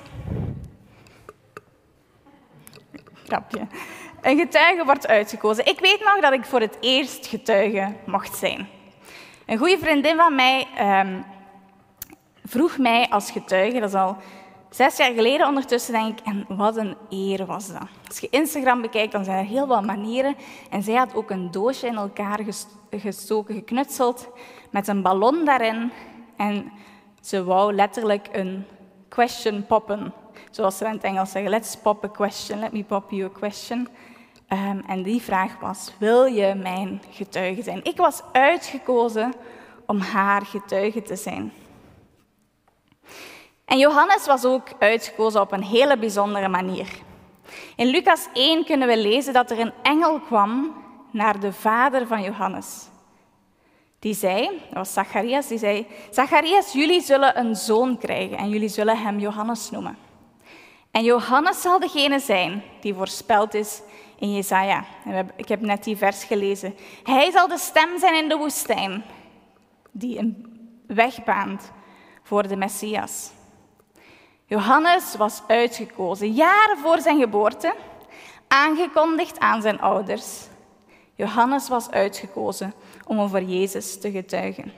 Grapje. 3.25 3.67
Een 4.21 4.37
getuige 4.37 4.85
wordt 4.85 5.07
uitgekozen. 5.07 5.65
Ik 5.65 5.79
weet 5.79 5.99
nog 5.99 6.19
dat 6.19 6.33
ik 6.33 6.45
voor 6.45 6.59
het 6.59 6.77
eerst 6.79 7.27
getuige 7.27 7.93
mocht 8.05 8.37
zijn. 8.37 8.72
Een 9.53 9.59
goede 9.59 9.77
vriendin 9.77 10.15
van 10.15 10.35
mij 10.35 10.67
ehm, 10.75 11.21
vroeg 12.43 12.77
mij 12.77 13.09
als 13.09 13.31
getuige, 13.31 13.79
dat 13.79 13.89
is 13.89 13.95
al 13.95 14.17
zes 14.69 14.97
jaar 14.97 15.13
geleden 15.13 15.47
ondertussen, 15.47 15.93
denk 15.93 16.19
ik, 16.19 16.25
en 16.25 16.45
wat 16.47 16.77
een 16.77 16.95
eer 17.09 17.45
was 17.45 17.67
dat. 17.67 17.87
Als 18.07 18.19
je 18.19 18.27
Instagram 18.29 18.81
bekijkt, 18.81 19.11
dan 19.11 19.23
zijn 19.23 19.37
er 19.37 19.45
heel 19.45 19.67
wat 19.67 19.85
manieren. 19.85 20.35
En 20.69 20.83
zij 20.83 20.93
had 20.93 21.15
ook 21.15 21.29
een 21.29 21.51
doosje 21.51 21.87
in 21.87 21.95
elkaar 21.95 22.39
gestoken, 22.89 23.55
geknutseld, 23.55 24.29
met 24.71 24.87
een 24.87 25.01
ballon 25.01 25.45
daarin. 25.45 25.91
En 26.37 26.71
ze 27.21 27.43
wou 27.43 27.73
letterlijk 27.73 28.29
een 28.31 28.65
question 29.09 29.65
poppen. 29.65 30.13
Zoals 30.51 30.77
ze 30.77 30.85
in 30.85 30.91
het 30.91 31.03
Engels 31.03 31.31
zeggen, 31.31 31.51
let's 31.51 31.77
pop 31.77 32.03
a 32.03 32.07
question, 32.07 32.59
let 32.59 32.71
me 32.71 32.83
pop 32.83 33.11
you 33.11 33.23
a 33.23 33.39
question. 33.39 33.87
Ehm, 34.47 34.79
en 34.87 35.03
die 35.03 35.21
vraag 35.21 35.59
was, 35.59 35.93
wil 35.97 36.25
je 36.25 36.53
mijn 36.55 37.01
getuige 37.09 37.63
zijn? 37.63 37.83
Ik 37.83 37.97
was 37.97 38.21
uitgekozen 38.31 39.33
om 39.85 39.99
haar 39.99 40.45
getuige 40.45 41.01
te 41.01 41.15
zijn. 41.15 41.53
En 43.65 43.77
Johannes 43.77 44.25
was 44.25 44.45
ook 44.45 44.67
uitgekozen 44.79 45.41
op 45.41 45.51
een 45.51 45.63
hele 45.63 45.97
bijzondere 45.97 46.47
manier. 46.47 46.87
In 47.75 47.87
Lucas 47.87 48.27
1 48.33 48.65
kunnen 48.65 48.87
we 48.87 48.97
lezen 48.97 49.33
dat 49.33 49.51
er 49.51 49.59
een 49.59 49.73
engel 49.81 50.19
kwam 50.19 50.75
naar 51.11 51.39
de 51.39 51.53
vader 51.53 52.07
van 52.07 52.21
Johannes. 52.21 52.87
Die 53.99 54.13
zei, 54.13 54.47
dat 54.47 54.73
was 54.73 54.93
Zacharias, 54.93 55.47
die 55.47 55.57
zei, 55.57 55.87
Zacharias, 56.11 56.73
jullie 56.73 57.01
zullen 57.01 57.39
een 57.39 57.55
zoon 57.55 57.97
krijgen 57.97 58.37
en 58.37 58.49
jullie 58.49 58.69
zullen 58.69 58.97
hem 58.97 59.19
Johannes 59.19 59.69
noemen. 59.69 59.97
En 60.91 61.03
Johannes 61.03 61.61
zal 61.61 61.79
degene 61.79 62.19
zijn 62.19 62.63
die 62.81 62.93
voorspeld 62.93 63.53
is 63.53 63.81
in 64.19 64.33
Jesaja. 64.33 64.85
Ik 65.35 65.47
heb 65.47 65.61
net 65.61 65.83
die 65.83 65.97
vers 65.97 66.23
gelezen. 66.23 66.75
Hij 67.03 67.31
zal 67.31 67.47
de 67.47 67.57
stem 67.57 67.99
zijn 67.99 68.23
in 68.23 68.29
de 68.29 68.37
woestijn, 68.37 69.03
die 69.91 70.17
een 70.17 70.57
weg 70.87 71.23
baant 71.23 71.71
voor 72.23 72.47
de 72.47 72.55
Messias. 72.55 73.31
Johannes 74.45 75.15
was 75.15 75.41
uitgekozen, 75.47 76.31
jaren 76.31 76.77
voor 76.77 76.99
zijn 76.99 77.19
geboorte, 77.19 77.75
aangekondigd 78.47 79.39
aan 79.39 79.61
zijn 79.61 79.81
ouders. 79.81 80.47
Johannes 81.15 81.67
was 81.67 81.89
uitgekozen 81.89 82.73
om 83.07 83.19
over 83.19 83.43
Jezus 83.43 83.99
te 83.99 84.11
getuigen. 84.11 84.73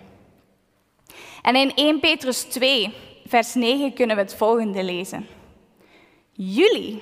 En 1.41 1.55
in 1.55 1.73
1 1.75 1.99
Petrus 1.99 2.41
2, 2.43 2.93
vers 3.25 3.53
9 3.53 3.93
kunnen 3.93 4.15
we 4.15 4.21
het 4.21 4.35
volgende 4.35 4.83
lezen. 4.83 5.27
Jullie 6.31 7.01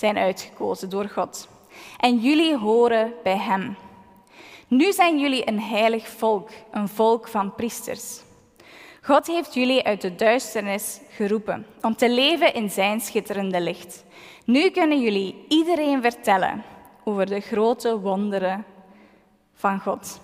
zijn 0.00 0.18
uitgekozen 0.18 0.90
door 0.90 1.08
God 1.08 1.48
en 1.96 2.18
jullie 2.18 2.56
horen 2.56 3.12
bij 3.22 3.36
Hem. 3.36 3.76
Nu 4.68 4.92
zijn 4.92 5.18
jullie 5.18 5.48
een 5.48 5.60
heilig 5.60 6.08
volk, 6.08 6.48
een 6.70 6.88
volk 6.88 7.28
van 7.28 7.54
priesters. 7.54 8.20
God 9.02 9.26
heeft 9.26 9.54
jullie 9.54 9.84
uit 9.84 10.00
de 10.00 10.14
duisternis 10.14 11.00
geroepen 11.10 11.66
om 11.80 11.96
te 11.96 12.10
leven 12.10 12.54
in 12.54 12.70
Zijn 12.70 13.00
schitterende 13.00 13.60
licht. 13.60 14.04
Nu 14.44 14.70
kunnen 14.70 15.00
jullie 15.00 15.44
iedereen 15.48 16.02
vertellen 16.02 16.64
over 17.04 17.26
de 17.26 17.40
grote 17.40 17.98
wonderen 17.98 18.64
van 19.54 19.80
God. 19.80 20.20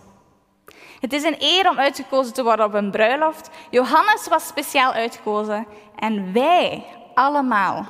Het 1.00 1.12
is 1.12 1.22
een 1.22 1.36
eer 1.38 1.70
om 1.70 1.78
uitgekozen 1.78 2.34
te 2.34 2.42
worden 2.42 2.66
op 2.66 2.74
een 2.74 2.90
bruiloft. 2.90 3.50
Johannes 3.70 4.28
was 4.28 4.46
speciaal 4.46 4.92
uitgekozen 4.92 5.66
en 5.96 6.32
wij 6.32 6.84
allemaal 7.14 7.86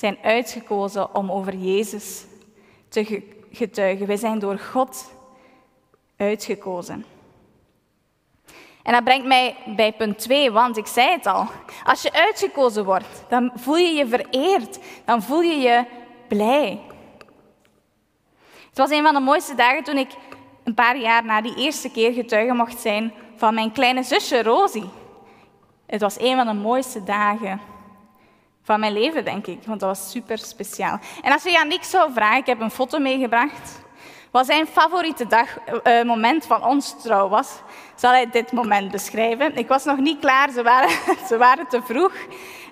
zijn 0.00 0.18
uitgekozen 0.22 1.14
om 1.14 1.30
over 1.30 1.54
Jezus 1.54 2.24
te 2.88 3.22
getuigen. 3.52 4.06
Wij 4.06 4.16
zijn 4.16 4.38
door 4.38 4.58
God 4.58 5.10
uitgekozen. 6.16 7.04
En 8.82 8.92
dat 8.92 9.04
brengt 9.04 9.26
mij 9.26 9.56
bij 9.76 9.92
punt 9.92 10.18
2, 10.18 10.50
want 10.50 10.76
ik 10.76 10.86
zei 10.86 11.10
het 11.10 11.26
al. 11.26 11.46
Als 11.84 12.02
je 12.02 12.12
uitgekozen 12.12 12.84
wordt, 12.84 13.24
dan 13.28 13.52
voel 13.54 13.76
je 13.76 13.92
je 13.92 14.06
vereerd. 14.06 14.78
Dan 15.04 15.22
voel 15.22 15.40
je 15.40 15.56
je 15.56 15.84
blij. 16.28 16.80
Het 18.68 18.78
was 18.78 18.90
een 18.90 19.02
van 19.02 19.14
de 19.14 19.20
mooiste 19.20 19.54
dagen 19.54 19.84
toen 19.84 19.96
ik 19.96 20.10
een 20.64 20.74
paar 20.74 20.96
jaar 20.96 21.24
na 21.24 21.40
die 21.40 21.56
eerste 21.56 21.90
keer 21.90 22.12
getuige 22.12 22.54
mocht 22.54 22.80
zijn 22.80 23.12
van 23.36 23.54
mijn 23.54 23.72
kleine 23.72 24.02
zusje 24.02 24.42
Rosie. 24.42 24.88
Het 25.86 26.00
was 26.00 26.20
een 26.20 26.36
van 26.36 26.46
de 26.46 26.52
mooiste 26.52 27.04
dagen 27.04 27.69
van 28.70 28.80
mijn 28.80 28.92
leven, 28.92 29.24
denk 29.24 29.46
ik, 29.46 29.58
want 29.66 29.80
dat 29.80 29.88
was 29.88 30.10
super 30.10 30.38
speciaal. 30.38 30.98
En 31.22 31.32
als 31.32 31.42
je 31.42 31.58
aan 31.58 31.68
niks 31.68 31.90
zou 31.90 32.12
vragen, 32.12 32.38
ik 32.38 32.46
heb 32.46 32.60
een 32.60 32.70
foto 32.70 32.98
meegebracht, 32.98 33.80
wat 34.30 34.46
zijn 34.46 34.66
favoriete 34.66 35.26
dag, 35.26 35.48
uh, 35.84 36.02
moment 36.02 36.46
van 36.46 36.64
ons 36.64 37.02
trouw 37.02 37.28
was, 37.28 37.48
zal 37.94 38.10
hij 38.10 38.30
dit 38.30 38.52
moment 38.52 38.90
beschrijven. 38.90 39.56
Ik 39.56 39.68
was 39.68 39.84
nog 39.84 39.98
niet 39.98 40.18
klaar, 40.18 40.50
ze 40.50 40.62
waren, 40.62 40.90
ze 41.28 41.36
waren 41.36 41.68
te 41.68 41.82
vroeg. 41.82 42.12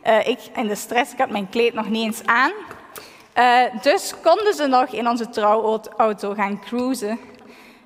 Uh, 0.06 0.28
ik 0.28 0.38
in 0.54 0.66
de 0.66 0.74
stress, 0.74 1.12
ik 1.12 1.18
had 1.18 1.30
mijn 1.30 1.48
kleed 1.48 1.74
nog 1.74 1.88
niet 1.88 2.04
eens 2.04 2.26
aan. 2.26 2.52
Uh, 3.38 3.82
dus 3.82 4.14
konden 4.22 4.54
ze 4.54 4.66
nog 4.66 4.88
in 4.88 5.08
onze 5.08 5.28
trouwauto 5.28 6.34
gaan 6.34 6.60
cruisen. 6.60 7.18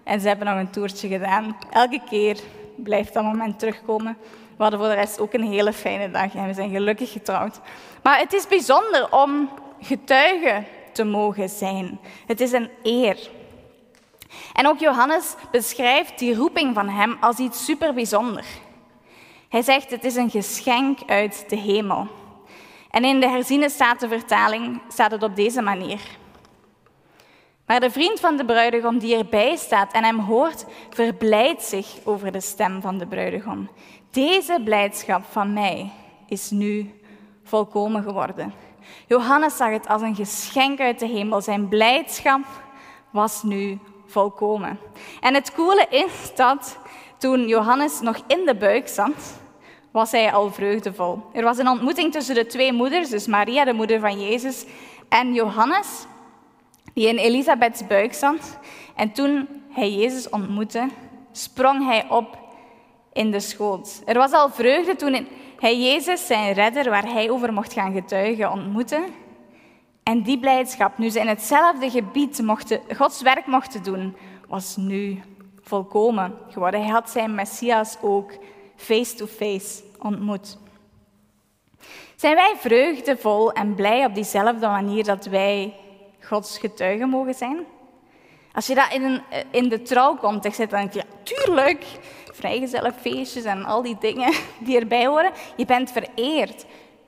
En 0.04 0.21
ze 0.21 0.28
hebben 0.28 0.47
nog 0.47 0.57
een 0.57 0.71
toertje 0.71 1.09
gedaan. 1.09 1.57
Elke 1.71 2.00
keer 2.09 2.37
blijft 2.76 3.14
dat 3.14 3.23
moment 3.23 3.59
terugkomen. 3.59 4.16
We 4.57 4.62
hadden 4.62 4.81
voor 4.81 4.88
de 4.88 4.95
rest 4.95 5.21
ook 5.21 5.33
een 5.33 5.52
hele 5.52 5.73
fijne 5.73 6.11
dag 6.11 6.35
en 6.35 6.47
we 6.47 6.54
zijn 6.54 6.71
gelukkig 6.71 7.12
getrouwd. 7.12 7.61
Maar 8.02 8.18
het 8.18 8.32
is 8.32 8.47
bijzonder 8.47 9.12
om 9.12 9.50
getuige 9.80 10.64
te 10.92 11.04
mogen 11.04 11.49
zijn. 11.49 12.00
Het 12.26 12.40
is 12.40 12.52
een 12.52 12.71
eer. 12.82 13.30
En 14.52 14.66
ook 14.66 14.78
Johannes 14.78 15.35
beschrijft 15.50 16.18
die 16.18 16.35
roeping 16.35 16.75
van 16.75 16.88
hem 16.88 17.16
als 17.21 17.38
iets 17.38 17.64
super 17.64 17.94
bijzonder. 17.94 18.44
Hij 19.49 19.62
zegt 19.62 19.90
het 19.90 20.04
is 20.04 20.16
een 20.16 20.30
geschenk 20.30 20.99
uit 21.06 21.44
de 21.49 21.56
hemel. 21.56 22.09
En 22.90 23.04
in 23.04 23.21
de 23.21 23.28
herziene 23.28 23.71
vertaling 23.99 24.80
staat 24.88 25.11
het 25.11 25.23
op 25.23 25.37
deze 25.37 25.62
manier. 25.62 26.00
Maar 27.66 27.80
de 27.80 27.90
vriend 27.90 28.21
van 28.21 28.37
de 28.37 28.44
bruidegom 28.44 28.99
die 28.99 29.16
erbij 29.16 29.56
staat 29.56 29.92
en 29.92 30.04
hem 30.04 30.18
hoort, 30.18 30.64
verblijdt 30.90 31.62
zich 31.62 31.87
over 32.04 32.32
de 32.32 32.40
stem 32.40 32.80
van 32.80 32.99
de 32.99 33.06
bruidegom. 33.06 33.71
Deze 34.11 34.61
blijdschap 34.64 35.25
van 35.30 35.52
mij 35.52 35.90
is 36.28 36.50
nu 36.50 37.01
volkomen 37.52 38.02
geworden. 38.02 38.52
Johannes 39.06 39.56
zag 39.56 39.71
het 39.71 39.88
als 39.88 40.02
een 40.02 40.14
geschenk 40.14 40.80
uit 40.80 40.99
de 40.99 41.06
hemel. 41.06 41.40
Zijn 41.40 41.68
blijdschap 41.68 42.44
was 43.11 43.42
nu 43.42 43.78
volkomen. 44.06 44.78
En 45.21 45.35
het 45.35 45.52
coole 45.52 45.87
is 45.90 46.32
dat 46.35 46.78
toen 47.18 47.47
Johannes 47.47 48.00
nog 48.00 48.21
in 48.26 48.47
de 48.47 48.54
buik 48.54 48.88
zat, 48.88 49.40
was 49.90 50.11
hij 50.11 50.32
al 50.32 50.52
vreugdevol. 50.52 51.23
Er 51.32 51.42
was 51.42 51.59
een 51.59 51.68
ontmoeting 51.68 52.12
tussen 52.12 52.35
de 52.35 52.47
twee 52.47 52.73
moeders, 52.73 53.09
dus 53.09 53.26
Maria, 53.26 53.64
de 53.64 53.73
moeder 53.73 54.00
van 54.00 54.21
Jezus, 54.21 54.64
en 55.09 55.35
Johannes, 55.35 56.06
die 56.94 57.09
in 57.09 57.16
Elisabeths 57.16 57.87
buik 57.87 58.14
zat. 58.14 58.59
En 58.97 59.12
toen 59.12 59.49
hij 59.71 59.92
Jezus 59.92 60.28
ontmoette, 60.28 60.88
sprong 61.32 61.87
hij 61.87 62.06
op 62.09 62.41
in 63.12 63.31
de 63.31 63.40
schoot. 63.40 64.02
Er 64.04 64.19
was 64.19 64.33
al 64.33 64.50
vreugde 64.50 64.97
toen 64.97 65.26
hij 65.59 65.78
Jezus, 65.78 66.26
zijn 66.26 66.52
redder, 66.52 66.90
waar 66.90 67.12
hij 67.12 67.31
over 67.31 67.52
mocht 67.52 67.73
gaan 67.73 67.92
getuigen, 67.92 68.52
ontmoette. 68.52 69.04
En 70.02 70.23
die 70.23 70.38
blijdschap, 70.38 70.99
nu 70.99 71.11
ze 71.11 71.21
in 71.21 71.28
hetzelfde 71.28 71.90
gebied 71.90 72.42
mochten, 72.42 72.81
Gods 72.97 73.23
werk 73.23 73.47
mochten 73.47 73.83
doen, 73.83 74.16
was 74.49 74.76
nu 74.76 75.23
volkomen 75.62 76.35
geworden. 76.49 76.81
Hij 76.83 76.90
had 76.90 77.11
zijn 77.11 77.35
Messias 77.35 77.97
ook 78.00 78.33
face-to-face 78.76 79.83
ontmoet. 79.99 80.59
Zijn 82.16 82.35
wij 82.35 82.54
vreugdevol 82.57 83.52
en 83.52 83.75
blij 83.75 84.04
op 84.04 84.14
diezelfde 84.14 84.66
manier 84.66 85.04
dat 85.04 85.25
wij 85.25 85.75
Gods 86.21 86.59
getuigen 86.59 87.09
mogen 87.09 87.35
zijn? 87.35 87.64
Als 88.52 88.66
je 88.66 88.75
dat 88.75 88.92
in, 88.92 89.02
een, 89.02 89.23
in 89.50 89.69
de 89.69 89.83
trouwcontext 89.83 90.57
zet, 90.57 90.71
dan 90.71 90.81
denk 90.81 90.92
je, 90.92 90.99
ja, 90.99 91.04
tuurlijk, 91.23 91.85
vrijgezellenfeestjes 92.33 93.45
en 93.45 93.65
al 93.65 93.83
die 93.83 93.97
dingen 94.01 94.33
die 94.67 94.79
erbij 94.79 95.07
horen. 95.07 95.33
Je 95.57 95.65
bent 95.65 95.93
vereerd. 95.93 96.65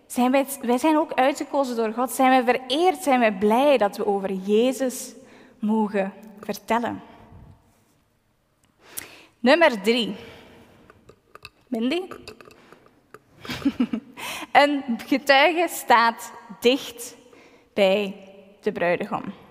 Zijn 0.06 0.30
wij, 0.30 0.46
wij 0.60 0.78
zijn 0.78 0.98
ook 0.98 1.12
uitgekozen 1.12 1.76
door 1.76 1.92
God. 1.92 2.10
Zijn 2.10 2.44
wij 2.44 2.58
vereerd, 2.58 3.02
zijn 3.02 3.20
wij 3.20 3.32
blij 3.32 3.78
dat 3.78 3.96
we 3.96 4.06
over 4.06 4.32
Jezus 4.32 5.14
mogen 5.58 6.12
vertellen. 6.40 7.02
Nummer 9.40 9.80
drie. 9.82 10.14
Mindy? 11.66 12.00
Een 14.52 14.82
getuige 15.06 15.66
staat 15.70 16.32
dicht 16.60 17.16
bij 17.74 18.16
de 18.60 18.72
bruidegom. 18.72 19.43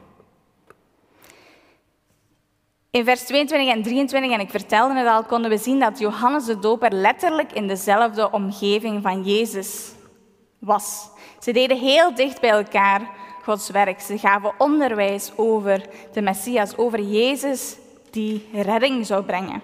In 2.94 3.06
vers 3.06 3.24
22 3.24 3.74
en 3.74 3.84
23, 3.84 4.32
en 4.32 4.40
ik 4.40 4.50
vertelde 4.50 4.96
het 4.96 5.08
al, 5.08 5.24
konden 5.24 5.50
we 5.50 5.58
zien 5.58 5.80
dat 5.80 6.00
Johannes 6.00 6.46
de 6.46 6.60
Doper 6.60 6.92
letterlijk 6.92 7.52
in 7.52 7.68
dezelfde 7.68 8.32
omgeving 8.32 9.02
van 9.02 9.24
Jezus 9.24 9.92
was. 10.60 11.10
Ze 11.40 11.52
deden 11.52 11.78
heel 11.78 12.16
dicht 12.16 12.42
bij 12.42 12.50
elkaar 12.50 13.02
Gods 13.44 13.70
werk. 13.70 14.02
Ze 14.02 14.18
gaven 14.18 14.54
onderwijs 14.58 15.32
over 15.36 15.86
de 16.12 16.22
Messias, 16.22 16.78
over 16.78 17.02
Jezus 17.02 17.78
die 18.12 18.50
redding 18.54 19.06
zou 19.06 19.24
brengen. 19.24 19.62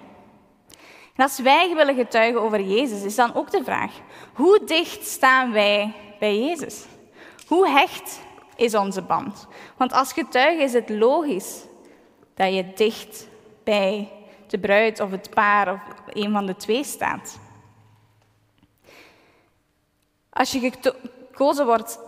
En 1.15 1.24
als 1.24 1.39
wij 1.39 1.74
willen 1.75 1.95
getuigen 1.95 2.41
over 2.41 2.62
Jezus, 2.62 3.03
is 3.03 3.15
dan 3.15 3.36
ook 3.36 3.51
de 3.51 3.63
vraag: 3.63 3.91
hoe 4.33 4.63
dicht 4.65 5.07
staan 5.07 5.51
wij 5.51 5.93
bij 6.19 6.39
Jezus? 6.39 6.86
Hoe 7.48 7.67
hecht 7.67 8.19
is 8.55 8.75
onze 8.75 9.01
band? 9.01 9.48
Want 9.77 9.93
als 9.93 10.13
getuige 10.13 10.63
is 10.63 10.74
het 10.74 10.89
logisch 10.89 11.67
dat 12.39 12.53
je 12.53 12.74
dicht 12.74 13.27
bij 13.63 14.10
de 14.48 14.60
bruid 14.60 15.00
of 15.00 15.12
het 15.12 15.29
paar 15.29 15.74
of 15.74 15.79
een 16.08 16.31
van 16.31 16.46
de 16.46 16.55
twee 16.55 16.84
staat. 16.84 17.39
Als 20.29 20.51
je 20.51 20.72
gekozen 20.81 21.65
wordt 21.65 22.00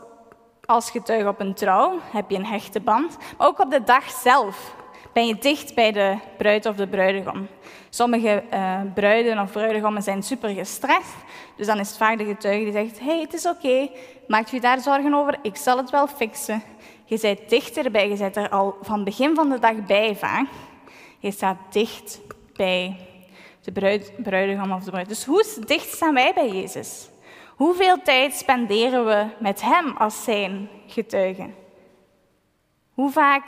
als 0.66 0.92
getuige 0.92 1.28
op 1.28 1.40
een 1.40 1.54
trouw, 1.54 2.00
heb 2.12 2.30
je 2.30 2.36
een 2.36 2.46
hechte 2.46 2.80
band. 2.80 3.18
Maar 3.38 3.48
ook 3.48 3.60
op 3.60 3.72
de 3.72 3.84
dag 3.84 4.12
zelf 4.12 4.76
ben 5.14 5.28
je 5.28 5.36
dicht 5.36 5.76
bij 5.76 5.92
de 5.92 6.18
bruid 6.38 6.66
of 6.66 6.76
de 6.76 6.88
bruidegom. 6.88 7.48
Sommige 7.90 8.44
uh, 8.54 8.82
bruiden 8.94 9.40
of 9.40 9.52
bruidegommen 9.52 10.04
zijn 10.04 10.24
super 10.24 10.50
gestrest. 10.50 11.16
Dus 11.56 11.68
dan 11.68 11.80
is 11.80 11.88
het 11.88 11.98
vaak 11.98 12.18
de 12.18 12.26
getuige 12.26 12.64
die 12.64 12.74
zegt: 12.74 13.00
hey, 13.00 13.20
het 13.20 13.34
is 13.34 13.46
oké, 13.46 13.68
okay. 13.68 13.92
maak 14.28 14.48
je 14.48 14.60
daar 14.60 14.80
zorgen 14.80 15.14
over, 15.14 15.40
ik 15.42 15.56
zal 15.56 15.78
het 15.78 15.90
wel 15.90 16.08
fixen. 16.08 16.64
Je 17.12 17.20
bent 17.20 17.50
dichterbij, 17.50 18.10
je 18.10 18.18
bent 18.18 18.36
er 18.36 18.50
al 18.50 18.78
van 18.82 19.04
begin 19.04 19.36
van 19.36 19.50
de 19.50 19.60
dag 19.60 19.86
bij 19.86 20.16
vaak. 20.16 20.48
Je 21.20 21.32
staat 21.32 21.58
dicht 21.70 22.22
bij 22.54 23.08
de 23.62 23.72
bruid, 23.72 24.14
bruidegom 24.24 24.72
of 24.72 24.84
de 24.84 24.92
bruid. 24.92 25.08
Dus 25.08 25.26
hoe 25.26 25.46
dicht 25.66 25.94
staan 25.94 26.14
wij 26.14 26.34
bij 26.34 26.52
Jezus? 26.52 27.10
Hoeveel 27.56 28.02
tijd 28.02 28.34
spenderen 28.34 29.06
we 29.06 29.26
met 29.40 29.62
Hem 29.62 29.98
als 29.98 30.24
zijn 30.24 30.70
getuigen? 30.88 31.56
Hoe 32.94 33.12
vaak 33.12 33.48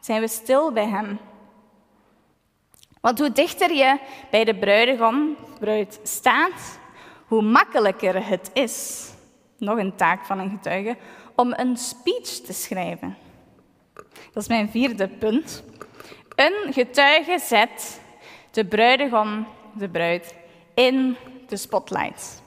zijn 0.00 0.20
we 0.20 0.28
stil 0.28 0.72
bij 0.72 0.88
Hem? 0.88 1.18
Want 3.00 3.18
hoe 3.18 3.32
dichter 3.32 3.72
je 3.72 3.98
bij 4.30 4.44
de 4.44 4.54
bruidegom, 4.54 5.36
bruid, 5.58 6.00
staat, 6.02 6.78
hoe 7.26 7.42
makkelijker 7.42 8.26
het 8.26 8.50
is, 8.52 9.08
nog 9.58 9.78
een 9.78 9.96
taak 9.96 10.24
van 10.24 10.38
een 10.38 10.50
getuige, 10.50 10.96
om 11.34 11.52
een 11.56 11.76
speech 11.76 12.28
te 12.28 12.52
schrijven. 12.52 13.16
Dat 14.32 14.42
is 14.42 14.48
mijn 14.48 14.70
vierde 14.70 15.08
punt. 15.08 15.62
Een 16.34 16.72
getuige 16.72 17.38
zet 17.38 18.00
de 18.50 18.64
bruidegom, 18.64 19.46
de 19.72 19.88
bruid, 19.88 20.34
in 20.74 21.16
de 21.48 21.56
spotlight. 21.56 22.42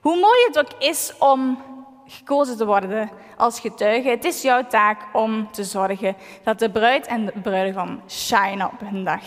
Hoe 0.00 0.16
mooi 0.16 0.44
het 0.46 0.58
ook 0.58 0.82
is 0.82 1.12
om 1.18 1.62
gekozen 2.06 2.56
te 2.56 2.66
worden 2.66 3.10
als 3.36 3.60
getuige, 3.60 4.08
het 4.08 4.24
is 4.24 4.42
jouw 4.42 4.66
taak 4.66 5.02
om 5.12 5.52
te 5.52 5.64
zorgen 5.64 6.16
dat 6.44 6.58
de 6.58 6.70
bruid 6.70 7.06
en 7.06 7.24
de 7.24 7.32
bruidegom 7.42 8.00
shine 8.08 8.70
op 8.72 8.80
hun 8.80 9.04
dag. 9.04 9.22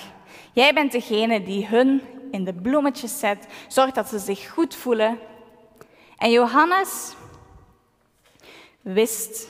Jij 0.54 0.74
bent 0.74 0.92
degene 0.92 1.44
die 1.44 1.68
hun 1.68 2.02
in 2.32 2.44
de 2.44 2.54
bloemetjes 2.54 3.20
zet, 3.20 3.48
zorgt 3.68 3.96
dat 3.96 4.08
ze 4.08 4.20
zich 4.20 4.50
goed 4.50 4.76
voelen. 4.76 5.20
En 6.18 6.32
Johannes 6.32 7.16
wist 8.84 9.50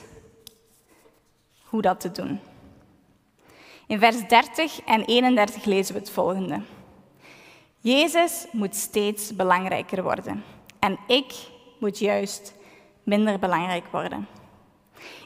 hoe 1.64 1.82
dat 1.82 2.00
te 2.00 2.12
doen. 2.12 2.40
In 3.86 3.98
vers 3.98 4.28
30 4.28 4.80
en 4.84 5.04
31 5.04 5.64
lezen 5.64 5.94
we 5.94 6.00
het 6.00 6.10
volgende. 6.10 6.60
Jezus 7.80 8.46
moet 8.52 8.76
steeds 8.76 9.36
belangrijker 9.36 10.02
worden 10.02 10.44
en 10.78 10.98
ik 11.06 11.34
moet 11.78 11.98
juist 11.98 12.54
minder 13.02 13.38
belangrijk 13.38 13.86
worden. 13.90 14.28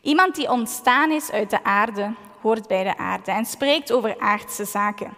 Iemand 0.03 0.35
die 0.35 0.51
ontstaan 0.51 1.11
is 1.11 1.31
uit 1.31 1.51
de 1.51 1.65
aarde, 1.65 2.15
hoort 2.41 2.69
bij 2.69 2.85
de 2.85 2.97
aarde 2.97 3.31
en 3.31 3.47
spreekt 3.47 3.93
over 3.93 4.19
aardse 4.19 4.65
zaken. 4.65 5.17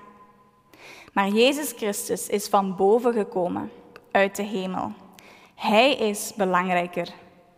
Maar 1.12 1.28
Jezus 1.28 1.72
Christus 1.72 2.28
is 2.28 2.48
van 2.48 2.76
boven 2.76 3.12
gekomen, 3.12 3.70
uit 4.10 4.36
de 4.36 4.42
hemel. 4.42 4.92
Hij 5.54 5.96
is 5.96 6.32
belangrijker 6.36 7.08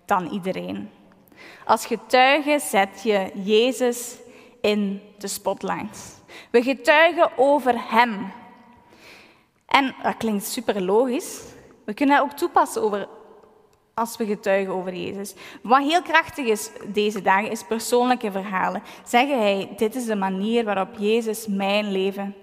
dan 0.05 0.27
iedereen. 0.27 0.91
Als 1.65 1.87
getuige 1.87 2.59
zet 2.61 3.03
je 3.03 3.31
Jezus 3.35 4.17
in 4.61 5.03
de 5.19 5.29
spotlight. 5.29 6.23
We 6.51 6.63
getuigen 6.63 7.31
over 7.37 7.75
Hem. 7.91 8.33
En 9.67 9.95
dat 10.03 10.17
klinkt 10.17 10.45
super 10.45 10.83
logisch. 10.83 11.41
We 11.85 11.95
kunnen 11.95 12.17
dat 12.17 12.25
ook 12.25 12.37
toepassen 12.37 12.83
over, 12.83 13.09
als 13.95 14.17
we 14.17 14.27
getuigen 14.27 14.75
over 14.75 14.95
Jezus. 14.95 15.35
Wat 15.63 15.83
heel 15.83 16.03
krachtig 16.03 16.47
is 16.47 16.71
deze 16.87 17.23
dagen, 17.23 17.51
is 17.51 17.65
persoonlijke 17.65 18.31
verhalen. 18.31 18.83
Zeggen 19.05 19.39
hij, 19.39 19.73
dit 19.77 19.95
is 19.95 20.07
de 20.07 20.17
manier 20.17 20.65
waarop 20.65 20.89
Jezus 20.99 21.47
mijn 21.47 21.93
leven 21.93 22.35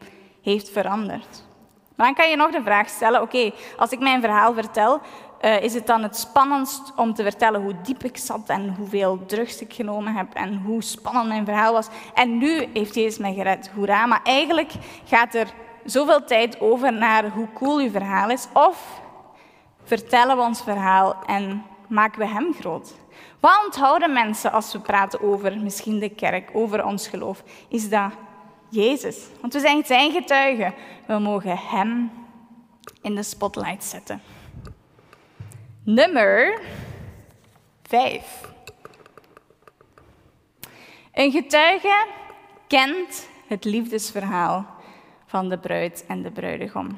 heeft 0.42 0.70
veranderd. 0.70 1.48
Maar 1.96 2.08
dan 2.08 2.16
kan 2.16 2.30
je 2.30 2.36
nog 2.36 2.52
de 2.52 2.62
vraag 2.62 2.90
stellen, 2.90 3.22
oké, 3.22 3.52
als 3.78 3.92
ik 3.92 4.00
mijn 4.00 4.22
verhaal 4.22 4.54
vertel, 4.54 5.02
uh, 5.42 5.62
is 5.62 5.74
het 5.74 5.88
dan 5.88 6.04
het 6.04 6.16
spannendst 6.16 6.94
om 6.96 7.14
te 7.14 7.24
vertellen 7.24 7.62
hoe 7.62 7.76
diep 7.84 8.04
ik 8.04 8.18
zat 8.18 8.50
en 8.50 8.76
hoeveel 8.76 9.26
drugs 9.26 9.62
ik 9.62 9.74
genomen 9.74 10.16
heb 10.16 10.34
en 10.34 10.62
hoe 10.66 10.84
spannend 10.84 11.28
mijn 11.28 11.46
verhaal 11.46 11.74
was. 11.74 11.88
En 12.14 12.38
nu 12.38 12.68
heeft 12.74 12.96
Jezus 12.96 13.18
mij 13.18 13.34
gered, 13.34 13.70
hoera. 13.76 14.06
Maar 14.06 14.22
eigenlijk 14.24 14.72
gaat 15.06 15.36
er 15.36 15.48
zoveel 15.84 16.24
tijd 16.24 16.62
over 16.62 16.94
naar 16.94 17.30
hoe 17.30 17.48
cool 17.54 17.78
uw 17.78 17.90
verhaal 17.90 18.30
is. 18.30 18.48
Of 18.54 19.02
vertellen 19.84 20.38
we 20.38 20.44
ons 20.44 20.62
verhaal 20.62 21.16
en 21.26 21.64
maken 21.88 22.20
we 22.20 22.28
hem 22.28 22.54
groot. 22.60 22.94
Wat 23.40 23.62
onthouden 23.66 24.14
mensen 24.14 24.52
als 24.52 24.72
we 24.72 24.80
praten 24.80 25.22
over 25.22 25.58
misschien 25.58 26.00
de 26.00 26.10
kerk, 26.10 26.50
over 26.54 26.86
ons 26.86 27.08
geloof? 27.08 27.44
Is 27.68 27.90
dat 27.90 28.12
Jezus. 28.70 29.28
Want 29.42 29.54
we 29.54 29.60
zijn 29.60 29.86
zijn 29.86 30.12
getuigen. 30.12 30.74
We 31.06 31.20
mogen 31.20 31.58
hem 31.58 32.12
in 33.02 33.16
de 33.16 33.24
spotlight 33.24 33.84
zetten. 33.84 34.22
Nummer 35.84 36.62
5. 37.84 38.52
Een 41.14 41.32
getuige 41.32 42.08
kent 42.68 43.30
het 43.48 43.66
liefdesverhaal 43.66 44.66
van 45.26 45.50
de 45.50 45.58
bruid 45.58 46.06
en 46.08 46.22
de 46.22 46.32
bruidegom. 46.32 46.98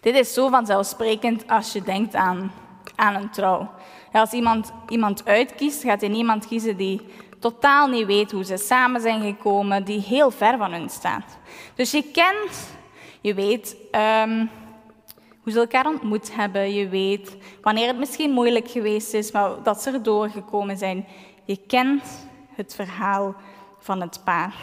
Dit 0.00 0.14
is 0.14 0.34
zo 0.34 0.48
vanzelfsprekend 0.48 1.48
als 1.48 1.72
je 1.72 1.82
denkt 1.82 2.14
aan, 2.14 2.52
aan 2.96 3.14
een 3.14 3.30
trouw. 3.30 3.70
als 4.12 4.32
iemand 4.32 4.72
iemand 4.88 5.24
uitkiest, 5.24 5.82
gaat 5.82 6.00
hij 6.00 6.10
iemand 6.10 6.46
kiezen 6.46 6.76
die 6.76 7.00
totaal 7.38 7.88
niet 7.88 8.06
weet 8.06 8.30
hoe 8.30 8.44
ze 8.44 8.56
samen 8.56 9.00
zijn 9.00 9.20
gekomen, 9.22 9.84
die 9.84 10.00
heel 10.00 10.30
ver 10.30 10.58
van 10.58 10.72
hun 10.72 10.88
staat. 10.88 11.38
Dus 11.74 11.90
je 11.90 12.02
kent, 12.02 12.70
je 13.20 13.34
weet 13.34 13.76
um, 14.24 14.50
hoe 15.46 15.54
ze 15.54 15.60
elkaar 15.60 15.86
ontmoet 15.86 16.34
hebben, 16.34 16.74
je 16.74 16.88
weet 16.88 17.36
wanneer 17.62 17.86
het 17.86 17.98
misschien 17.98 18.30
moeilijk 18.30 18.68
geweest 18.68 19.14
is, 19.14 19.32
maar 19.32 19.62
dat 19.62 19.82
ze 19.82 19.90
er 19.90 20.02
doorgekomen 20.02 20.78
zijn. 20.78 21.06
Je 21.44 21.56
kent 21.66 22.26
het 22.54 22.74
verhaal 22.74 23.34
van 23.78 24.00
het 24.00 24.20
paar. 24.24 24.54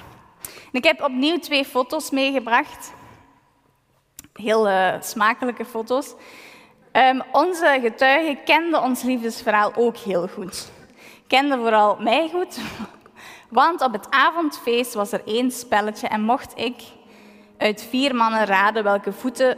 En 0.42 0.80
ik 0.80 0.84
heb 0.84 1.02
opnieuw 1.04 1.40
twee 1.40 1.66
foto's 1.66 2.10
meegebracht. 2.10 2.94
Heel 4.34 4.70
uh, 4.70 5.02
smakelijke 5.02 5.66
foto's. 5.66 6.16
Um, 6.92 7.22
onze 7.32 7.80
getuigen 7.82 8.44
kenden 8.44 8.82
ons 8.82 9.02
liefdesverhaal 9.04 9.72
ook 9.76 9.98
heel 9.98 10.28
goed 10.28 10.72
kende 11.28 11.58
vooral 11.58 11.98
mij 12.00 12.30
goed, 12.34 12.60
want 13.50 13.82
op 13.82 13.94
het 13.94 14.08
avondfeest 14.10 14.94
was 14.94 15.12
er 15.12 15.22
één 15.26 15.52
spelletje 15.52 16.08
en 16.08 16.22
mocht 16.22 16.54
ik 16.56 16.76
uit 17.58 17.88
vier 17.90 18.16
mannen 18.16 18.46
raden 18.46 18.84
welke 18.84 19.14
voeten 19.14 19.58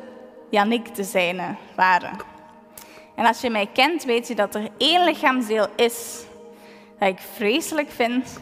Jannik 0.50 0.88
te 0.88 1.04
zijne 1.04 1.56
waren. 1.76 2.12
En 3.16 3.26
als 3.26 3.42
je 3.42 3.50
mij 3.50 3.70
kent, 3.74 4.04
weet 4.04 4.28
je 4.28 4.36
dat 4.36 4.56
er 4.56 4.70
één 4.78 5.04
lichaamsdeel 5.04 5.68
is 5.76 6.26
dat 7.00 7.08
ik 7.10 7.20
vreselijk 7.20 7.90
vind, 7.90 8.40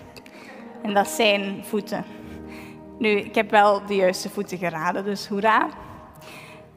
en 0.82 0.94
dat 0.94 1.08
zijn 1.08 1.64
voeten. 1.66 2.06
Nu, 2.98 3.10
ik 3.10 3.36
heb 3.36 3.52
wel 3.52 3.86
de 3.86 3.96
juiste 3.96 4.30
voeten 4.30 4.58
geraden, 4.58 5.04
dus 5.04 5.28
hoera. 5.28 5.68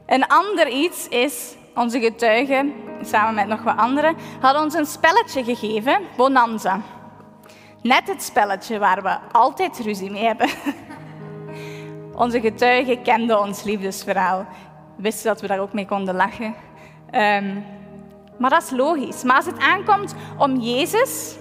Een 0.07 0.27
ander 0.27 0.69
iets 0.69 1.09
is 1.09 1.55
onze 1.75 2.01
getuigen, 2.01 2.73
samen 3.03 3.35
met 3.35 3.47
nog 3.47 3.63
wat 3.63 3.77
anderen, 3.77 4.17
hadden 4.41 4.63
ons 4.63 4.75
een 4.75 4.87
spelletje 4.87 5.45
gegeven, 5.45 6.01
Bonanza. 6.17 6.81
Net 7.83 8.09
het 8.09 8.23
spelletje 8.23 8.79
waar 8.79 9.03
we 9.03 9.19
altijd 9.33 9.79
ruzie 9.79 10.11
mee 10.11 10.25
hebben. 10.25 10.49
Onze 12.15 12.41
getuigen 12.41 13.03
kenden 13.03 13.41
ons 13.41 13.63
liefdesverhaal, 13.63 14.47
wisten 14.97 15.27
dat 15.27 15.41
we 15.41 15.47
daar 15.47 15.59
ook 15.59 15.73
mee 15.73 15.87
konden 15.87 16.15
lachen. 16.15 16.55
Um, 17.13 17.65
maar 18.39 18.51
dat 18.51 18.63
is 18.63 18.71
logisch. 18.71 19.23
Maar 19.23 19.37
als 19.37 19.47
het 19.47 19.59
aankomt 19.59 20.15
om 20.39 20.57
Jezus, 20.57 21.37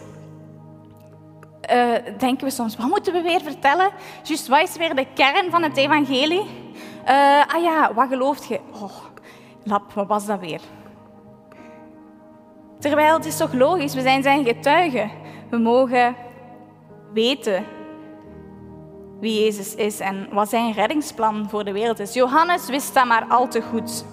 uh, 1.71 1.93
denken 2.17 2.47
we 2.47 2.53
soms, 2.53 2.75
wat 2.77 2.87
moeten 2.87 3.13
we 3.13 3.21
weer 3.21 3.41
vertellen? 3.41 3.89
Juist, 4.23 4.47
wat 4.47 4.61
is 4.61 4.77
weer 4.77 4.95
de 4.95 5.07
kern 5.13 5.51
van 5.51 5.63
het 5.63 5.77
evangelie? 5.77 6.45
Uh, 7.07 7.45
ah 7.47 7.63
ja, 7.63 7.93
wat 7.93 8.07
gelooft 8.07 8.47
je? 8.47 8.59
Oh, 8.71 8.91
lap, 9.63 9.93
wat 9.93 10.07
was 10.07 10.25
dat 10.25 10.39
weer? 10.39 10.61
Terwijl 12.79 13.13
het 13.13 13.25
is 13.25 13.37
toch 13.37 13.53
logisch, 13.53 13.93
we 13.93 14.01
zijn 14.01 14.23
zijn 14.23 14.45
getuigen. 14.45 15.11
We 15.49 15.57
mogen 15.57 16.15
weten 17.13 17.65
wie 19.19 19.43
Jezus 19.43 19.75
is 19.75 19.99
en 19.99 20.27
wat 20.31 20.49
zijn 20.49 20.73
reddingsplan 20.73 21.49
voor 21.49 21.63
de 21.63 21.71
wereld 21.71 21.99
is. 21.99 22.13
Johannes 22.13 22.67
wist 22.67 22.93
dat 22.93 23.05
maar 23.05 23.25
al 23.29 23.47
te 23.47 23.61
goed. 23.61 24.05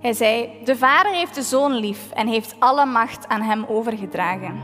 Hij 0.00 0.12
zei: 0.12 0.50
De 0.64 0.76
Vader 0.76 1.12
heeft 1.12 1.34
de 1.34 1.42
Zoon 1.42 1.72
lief 1.72 2.10
en 2.10 2.26
heeft 2.26 2.54
alle 2.58 2.86
macht 2.86 3.28
aan 3.28 3.42
hem 3.42 3.64
overgedragen. 3.68 4.60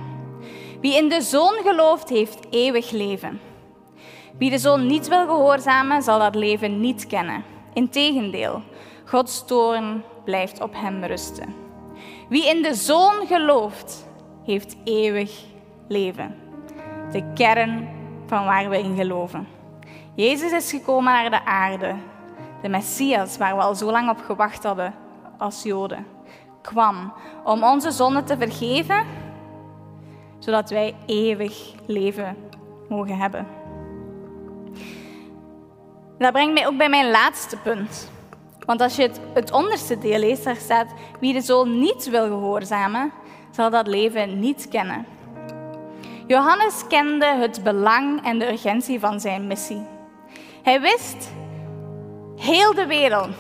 Wie 0.81 0.97
in 0.97 1.09
de 1.09 1.21
Zoon 1.21 1.55
gelooft, 1.63 2.09
heeft 2.09 2.39
eeuwig 2.51 2.91
leven. 2.91 3.41
Wie 4.39 4.51
de 4.51 4.59
Zoon 4.59 4.87
niet 4.87 5.09
wil 5.09 5.27
gehoorzamen, 5.27 6.03
zal 6.03 6.19
dat 6.19 6.35
leven 6.35 6.81
niet 6.81 7.07
kennen. 7.07 7.45
Integendeel, 7.73 8.63
Gods 9.05 9.45
toorn 9.47 10.03
blijft 10.25 10.61
op 10.61 10.75
hem 10.75 11.05
rusten. 11.05 11.55
Wie 12.29 12.49
in 12.49 12.63
de 12.63 12.75
Zoon 12.75 13.27
gelooft, 13.27 14.09
heeft 14.45 14.77
eeuwig 14.85 15.45
leven. 15.89 16.35
De 17.13 17.33
kern 17.35 17.89
van 18.27 18.45
waar 18.45 18.69
we 18.69 18.79
in 18.79 18.97
geloven. 18.97 19.47
Jezus 20.15 20.53
is 20.53 20.71
gekomen 20.71 21.13
naar 21.13 21.31
de 21.31 21.45
aarde. 21.45 21.95
De 22.63 22.69
Messias, 22.69 23.37
waar 23.37 23.57
we 23.57 23.63
al 23.63 23.75
zo 23.75 23.91
lang 23.91 24.11
op 24.11 24.21
gewacht 24.25 24.65
hadden 24.65 24.95
als 25.39 25.63
Joden, 25.63 26.07
kwam 26.63 27.13
om 27.45 27.65
onze 27.65 27.91
zonden 27.91 28.25
te 28.25 28.37
vergeven, 28.37 29.07
zodat 30.39 30.71
wij 30.71 30.95
eeuwig 31.07 31.73
leven 31.87 32.37
mogen 32.89 33.19
hebben. 33.19 33.47
Dat 36.19 36.33
brengt 36.33 36.55
mij 36.55 36.67
ook 36.67 36.77
bij 36.77 36.89
mijn 36.89 37.11
laatste 37.11 37.57
punt. 37.57 38.11
Want 38.67 38.81
als 38.81 38.97
je 38.97 39.03
het, 39.03 39.21
het 39.35 39.53
onderste 39.53 39.99
deel 39.99 40.19
leest, 40.19 40.45
daar 40.45 40.57
staat: 40.57 40.87
Wie 41.21 41.33
de 41.33 41.41
zoon 41.41 41.79
niet 41.79 42.11
wil 42.11 42.27
gehoorzamen, 42.27 43.13
zal 43.51 43.71
dat 43.71 43.87
leven 43.87 44.41
niet 44.41 44.69
kennen. 44.69 45.07
Johannes 46.27 46.87
kende 46.87 47.27
het 47.27 47.63
belang 47.63 48.25
en 48.25 48.39
de 48.39 48.53
urgentie 48.53 49.01
van 49.01 49.21
zijn 49.21 49.47
missie. 49.47 49.87
Hij 50.63 50.81
wist, 50.81 51.33
heel 52.37 52.75
de 52.75 52.87
wereld 52.87 53.37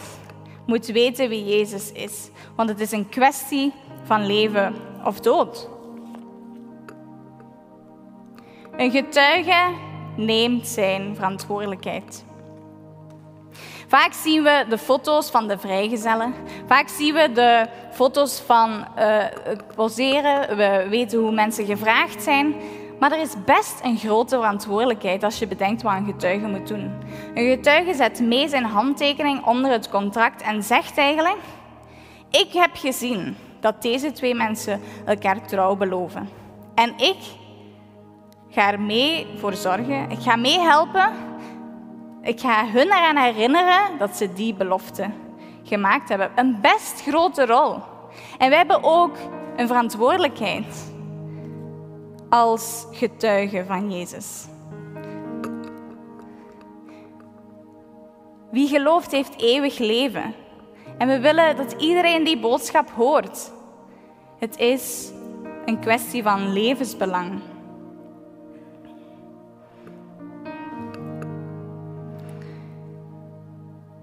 moet 0.66 0.87
weten 0.87 1.29
wie 1.29 1.44
Jezus 1.44 1.92
is, 1.92 2.31
want 2.57 2.68
het 2.68 2.81
is 2.81 2.92
een 2.92 3.09
kwestie 3.09 3.73
van 4.03 4.27
leven 4.27 4.75
of 5.05 5.20
dood. 5.20 5.68
Een 8.77 8.90
getuige 8.90 9.75
neemt 10.16 10.66
zijn 10.66 11.14
verantwoordelijkheid. 11.14 12.25
Vaak 13.94 14.12
zien 14.12 14.42
we 14.42 14.64
de 14.68 14.78
foto's 14.78 15.30
van 15.30 15.48
de 15.48 15.59
vrijgezellen. 15.59 16.35
Vaak 16.66 16.88
zien 16.88 17.14
we 17.14 17.33
de 17.33 17.66
foto's 17.92 18.40
van 18.40 18.87
uh, 18.98 19.24
poseren. 19.74 20.57
We 20.57 20.87
weten 20.88 21.18
hoe 21.18 21.33
mensen 21.33 21.66
gevraagd 21.66 22.22
zijn. 22.22 22.54
Maar 22.98 23.12
er 23.12 23.20
is 23.20 23.35
best 23.44 23.80
een 23.83 23.98
grote 23.98 24.37
verantwoordelijkheid 24.37 25.22
als 25.22 25.38
je 25.38 25.46
bedenkt 25.46 25.83
wat 25.83 25.92
een 25.92 26.04
getuige 26.04 26.46
moet 26.46 26.68
doen. 26.68 26.92
Een 27.35 27.48
getuige 27.50 27.94
zet 27.94 28.20
mee 28.20 28.48
zijn 28.48 28.64
handtekening 28.64 29.46
onder 29.46 29.70
het 29.70 29.88
contract 29.88 30.42
en 30.42 30.62
zegt 30.62 30.98
eigenlijk: 30.98 31.38
Ik 32.30 32.52
heb 32.52 32.70
gezien 32.74 33.37
dat 33.61 33.83
deze 33.83 34.12
twee 34.12 34.35
mensen 34.35 34.80
elkaar 35.04 35.46
trouw 35.46 35.76
beloven. 35.76 36.28
En 36.74 36.92
ik 36.96 37.18
ga 38.50 38.72
er 38.72 38.80
mee 38.80 39.26
voor 39.37 39.52
zorgen. 39.52 40.11
Ik 40.11 40.20
ga 40.20 40.37
meehelpen 40.37 41.12
ik 42.24 42.40
ga 42.40 42.66
hun 42.66 42.87
eraan 42.87 43.16
herinneren 43.16 43.98
dat 43.98 44.16
ze 44.16 44.32
die 44.32 44.54
belofte 44.54 45.10
gemaakt 45.62 46.08
hebben. 46.08 46.30
Een 46.34 46.60
best 46.60 47.02
grote 47.02 47.46
rol. 47.46 47.74
En 48.38 48.48
wij 48.48 48.58
hebben 48.58 48.82
ook 48.82 49.16
een 49.56 49.66
verantwoordelijkheid 49.66 50.92
als 52.28 52.87
getuigen 52.90 53.66
van 53.66 53.92
Jezus. 53.92 54.46
Wie 58.50 58.68
gelooft 58.68 59.10
heeft 59.10 59.40
eeuwig 59.40 59.78
leven. 59.78 60.34
En 60.98 61.08
we 61.08 61.20
willen 61.20 61.56
dat 61.56 61.72
iedereen 61.72 62.24
die 62.24 62.38
boodschap 62.38 62.90
hoort. 62.90 63.52
Het 64.38 64.58
is 64.58 65.12
een 65.64 65.80
kwestie 65.80 66.22
van 66.22 66.52
levensbelang. 66.52 67.40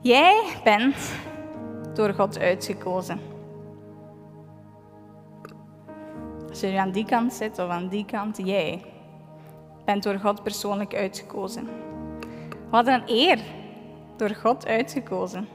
Jij 0.01 0.43
bent 0.63 1.13
door 1.93 2.13
God 2.13 2.39
uitgekozen. 2.39 3.19
Als 6.49 6.59
je 6.59 6.79
aan 6.79 6.91
die 6.91 7.05
kant 7.05 7.33
zit 7.33 7.59
of 7.59 7.69
aan 7.69 7.87
die 7.87 8.05
kant, 8.05 8.37
jij 8.37 8.83
bent 9.85 10.03
door 10.03 10.19
God 10.19 10.43
persoonlijk 10.43 10.95
uitgekozen. 10.95 11.67
Wat 12.69 12.87
een 12.87 13.03
eer, 13.05 13.39
door 14.17 14.29
God 14.29 14.67
uitgekozen. 14.67 15.47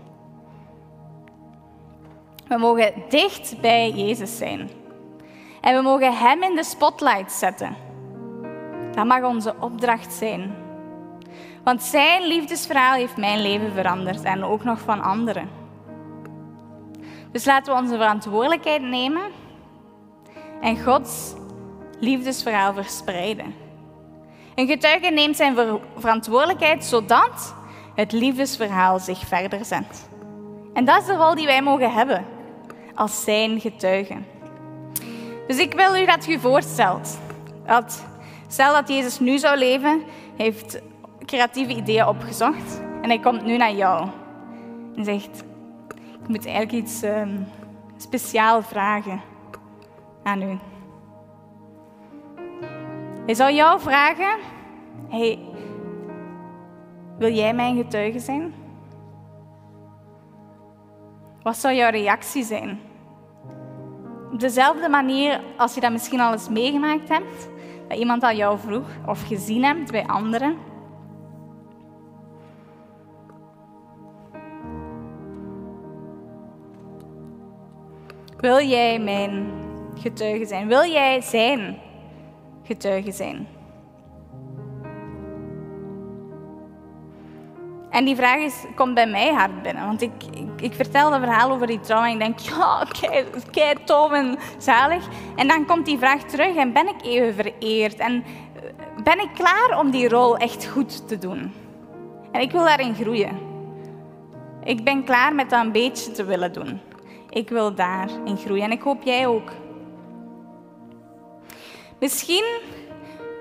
We 2.48 2.56
mogen 2.59 2.92
dicht 3.09 3.61
bij 3.61 3.90
Jezus 3.90 4.37
zijn. 4.37 4.70
En 5.61 5.76
we 5.76 5.82
mogen 5.82 6.16
Hem 6.16 6.42
in 6.42 6.54
de 6.54 6.64
spotlight 6.64 7.32
zetten. 7.32 7.76
Dat 8.92 9.06
mag 9.06 9.22
onze 9.22 9.54
opdracht 9.61 10.12
zijn 10.12 10.65
want 11.66 11.83
zijn 11.83 12.26
liefdesverhaal 12.26 12.94
heeft 12.94 13.16
mijn 13.16 13.40
leven 13.40 13.72
veranderd 13.72 14.22
en 14.22 14.44
ook 14.44 14.64
nog 14.64 14.81
van 14.81 15.02
anderen. 15.02 15.48
Dus 17.33 17.44
laten 17.44 17.74
we 17.74 17.81
onze 17.81 17.94
verantwoordelijkheid 17.94 18.83
nemen 18.83 19.22
en 20.61 20.83
Gods 20.83 21.35
liefdesverhaal 21.98 22.74
verspreiden. 22.74 23.55
Een 24.55 24.66
getuige 24.66 25.11
neemt 25.11 25.37
zijn 25.37 25.81
verantwoordelijkheid 25.96 26.85
zodat 26.85 27.55
het 27.94 28.12
liefdesverhaal 28.12 28.98
zich 28.98 29.18
verder 29.18 29.64
zet. 29.64 30.09
En 30.74 30.85
dat 30.85 31.00
is 31.00 31.07
de 31.07 31.16
rol 31.16 31.35
die 31.35 31.46
wij 31.46 31.62
mogen 31.62 31.92
hebben 31.92 32.24
als 32.94 33.22
zijn 33.24 33.61
getuigen. 33.61 34.26
Dus 35.46 35.59
ik 35.59 35.74
wil 35.74 35.96
u 35.96 36.05
dat 36.05 36.26
u 36.26 36.38
voorstelt. 36.38 37.18
Dat, 37.66 38.05
stel 38.48 38.72
dat 38.72 38.88
Jezus 38.88 39.18
nu 39.18 39.38
zou 39.38 39.59
leven, 39.59 40.02
heeft 40.37 40.81
creatieve 41.27 41.75
ideeën 41.75 42.07
opgezocht. 42.07 42.81
En 43.03 43.09
hij 43.09 43.19
komt 43.19 43.45
nu 43.45 43.57
naar 43.57 43.75
jou. 43.75 44.09
En 44.97 45.05
zegt, 45.05 45.45
ik 46.23 46.29
moet 46.29 46.47
eigenlijk 46.47 46.85
iets 46.85 47.03
um, 47.03 47.47
speciaal 47.97 48.62
vragen 48.62 49.21
aan 50.23 50.43
u. 50.43 50.59
Hij 53.25 53.35
zou 53.35 53.53
jou 53.53 53.81
vragen, 53.81 54.39
hey, 55.09 55.39
wil 57.19 57.33
jij 57.33 57.55
mijn 57.55 57.77
getuige 57.77 58.19
zijn? 58.19 58.55
Wat 61.43 61.57
zou 61.57 61.75
jouw 61.75 61.91
reactie 61.91 62.45
zijn? 62.45 62.81
Op 64.33 64.41
dezelfde 64.41 64.89
manier 64.89 65.41
als 65.57 65.75
je 65.75 65.81
dat 65.81 65.93
misschien 65.93 66.21
al 66.21 66.33
eens 66.33 66.49
meegemaakt 66.49 67.09
hebt, 67.09 67.49
dat 67.89 67.99
iemand 67.99 68.23
al 68.23 68.33
jou 68.33 68.59
vroeg 68.59 68.89
of 69.07 69.27
gezien 69.27 69.65
hebt 69.65 69.91
bij 69.91 70.07
anderen. 70.07 70.57
Wil 78.46 78.66
jij 78.66 78.98
mijn 78.98 79.46
getuige 80.00 80.46
zijn? 80.46 80.68
Wil 80.68 80.85
jij 80.85 81.20
zijn 81.20 81.78
getuige 82.62 83.12
zijn? 83.12 83.46
En 87.90 88.04
die 88.04 88.16
vraag 88.16 88.38
is, 88.38 88.64
komt 88.74 88.94
bij 88.94 89.06
mij 89.06 89.32
hard 89.32 89.62
binnen. 89.62 89.87
Want 89.87 90.02
ik, 90.02 90.12
ik, 90.61 90.74
vertel 90.74 91.11
dat 91.11 91.20
verhaal 91.20 91.50
over 91.50 91.66
die 91.66 91.80
trouw 91.80 92.02
en 92.02 92.12
ik 92.12 92.18
denk, 92.18 92.38
ja, 92.48 92.87
kei, 93.00 93.24
kei 93.50 93.74
tof 93.85 94.12
en 94.12 94.38
zalig. 94.59 95.04
En 95.37 95.48
dan 95.48 95.66
komt 95.66 95.87
die 95.87 95.98
vraag 95.98 96.22
terug 96.22 96.56
en 96.56 96.72
ben 96.72 96.88
ik 96.88 97.02
even 97.02 97.35
vereerd? 97.35 97.96
En 97.96 98.24
eh, 98.54 99.02
ben 99.02 99.20
ik 99.20 99.30
klaar 99.35 99.78
om 99.78 99.90
die 99.90 100.09
rol 100.09 100.37
echt 100.37 100.66
goed 100.66 101.09
te 101.09 101.18
doen? 101.18 101.52
En 102.32 102.40
ik 102.40 102.50
wil 102.50 102.64
daarin 102.64 102.94
groeien. 102.94 103.38
Ik 104.64 104.85
ben 104.85 105.04
klaar 105.04 105.35
met 105.35 105.50
dat 105.50 105.64
een 105.64 105.72
beetje 105.72 106.12
te 106.12 106.24
willen 106.24 106.52
doen. 106.52 106.80
Ik 107.37 107.49
wil 107.49 107.75
daarin 107.75 108.37
groeien 108.37 108.64
en 108.64 108.70
ik 108.70 108.83
hoop 108.83 109.03
jij 109.03 109.27
ook. 109.27 109.51
Misschien 112.01 112.44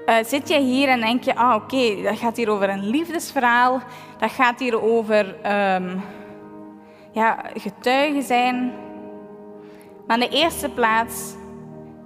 uh, 0.06 0.16
zit 0.24 0.48
je 0.48 0.60
hier 0.60 0.88
en 0.88 1.00
denk 1.00 1.24
je, 1.24 1.36
ah 1.36 1.56
oké, 1.56 2.02
dat 2.02 2.18
gaat 2.18 2.38
hier 2.38 2.50
over 2.50 2.70
een 2.70 2.88
liefdesverhaal, 2.88 3.82
dat 4.20 4.32
gaat 4.32 4.60
hier 4.60 4.82
over 4.82 5.28
um, 5.28 6.02
ja, 7.12 7.46
getuigen 7.54 8.24
zijn. 8.24 8.74
Maar 10.08 10.20
in 10.20 10.30
de 10.30 10.36
eerste 10.36 10.70
plaats 10.70 11.36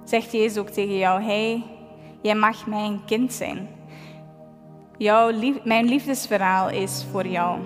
zegt 0.04 0.32
Jezus 0.32 0.58
ook 0.58 0.68
tegen 0.68 0.98
jou, 0.98 1.22
hey, 1.22 1.62
jij 2.22 2.34
mag 2.34 2.66
mijn 2.66 3.00
kind 3.06 3.32
zijn. 3.32 3.68
Jouw 4.96 5.30
lief, 5.30 5.64
mijn 5.64 5.86
liefdesverhaal 5.86 6.70
is 6.70 7.06
voor 7.10 7.26
jou. 7.26 7.58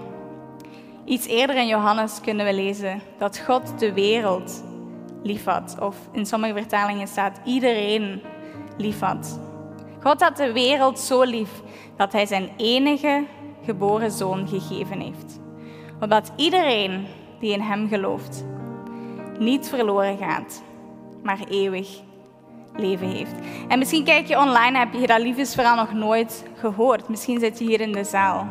Iets 1.04 1.26
eerder 1.26 1.56
in 1.56 1.66
Johannes 1.66 2.20
kunnen 2.20 2.46
we 2.46 2.54
lezen 2.54 3.00
dat 3.18 3.38
God 3.38 3.78
de 3.78 3.92
wereld 3.92 4.64
liefhad. 5.22 5.76
Of 5.80 5.96
in 6.12 6.26
sommige 6.26 6.52
vertalingen 6.52 7.08
staat 7.08 7.40
iedereen 7.44 8.22
liefhad. 8.76 9.40
God 10.02 10.22
had 10.22 10.36
de 10.36 10.52
wereld 10.52 10.98
zo 10.98 11.22
lief 11.22 11.50
dat 11.96 12.12
hij 12.12 12.26
zijn 12.26 12.50
enige 12.56 13.24
geboren 13.64 14.10
zoon 14.10 14.48
gegeven 14.48 15.00
heeft. 15.00 15.40
Opdat 16.00 16.32
iedereen 16.36 17.06
die 17.40 17.52
in 17.52 17.60
hem 17.60 17.88
gelooft 17.88 18.44
niet 19.38 19.68
verloren 19.68 20.18
gaat, 20.18 20.62
maar 21.22 21.38
eeuwig 21.48 22.00
leven 22.76 23.08
heeft. 23.08 23.34
En 23.68 23.78
misschien 23.78 24.04
kijk 24.04 24.26
je 24.26 24.38
online 24.38 24.78
heb 24.78 24.92
je 24.92 25.06
dat 25.06 25.20
liefdesverhaal 25.20 25.76
nog 25.76 25.92
nooit 25.92 26.44
gehoord. 26.54 27.08
Misschien 27.08 27.40
zit 27.40 27.58
je 27.58 27.64
hier 27.64 27.80
in 27.80 27.92
de 27.92 28.04
zaal. 28.04 28.46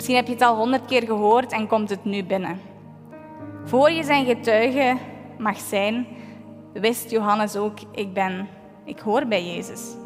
Misschien 0.00 0.20
heb 0.20 0.28
je 0.28 0.32
het 0.32 0.50
al 0.50 0.56
honderd 0.56 0.84
keer 0.84 1.02
gehoord 1.02 1.52
en 1.52 1.66
komt 1.66 1.90
het 1.90 2.04
nu 2.04 2.24
binnen. 2.24 2.60
Voor 3.64 3.90
je 3.90 4.04
zijn 4.04 4.24
getuige 4.26 4.96
mag 5.38 5.58
zijn, 5.58 6.06
wist 6.72 7.10
Johannes 7.10 7.56
ook, 7.56 7.78
ik 7.92 8.12
ben, 8.12 8.48
ik 8.84 8.98
hoor 8.98 9.26
bij 9.26 9.44
Jezus. 9.44 9.96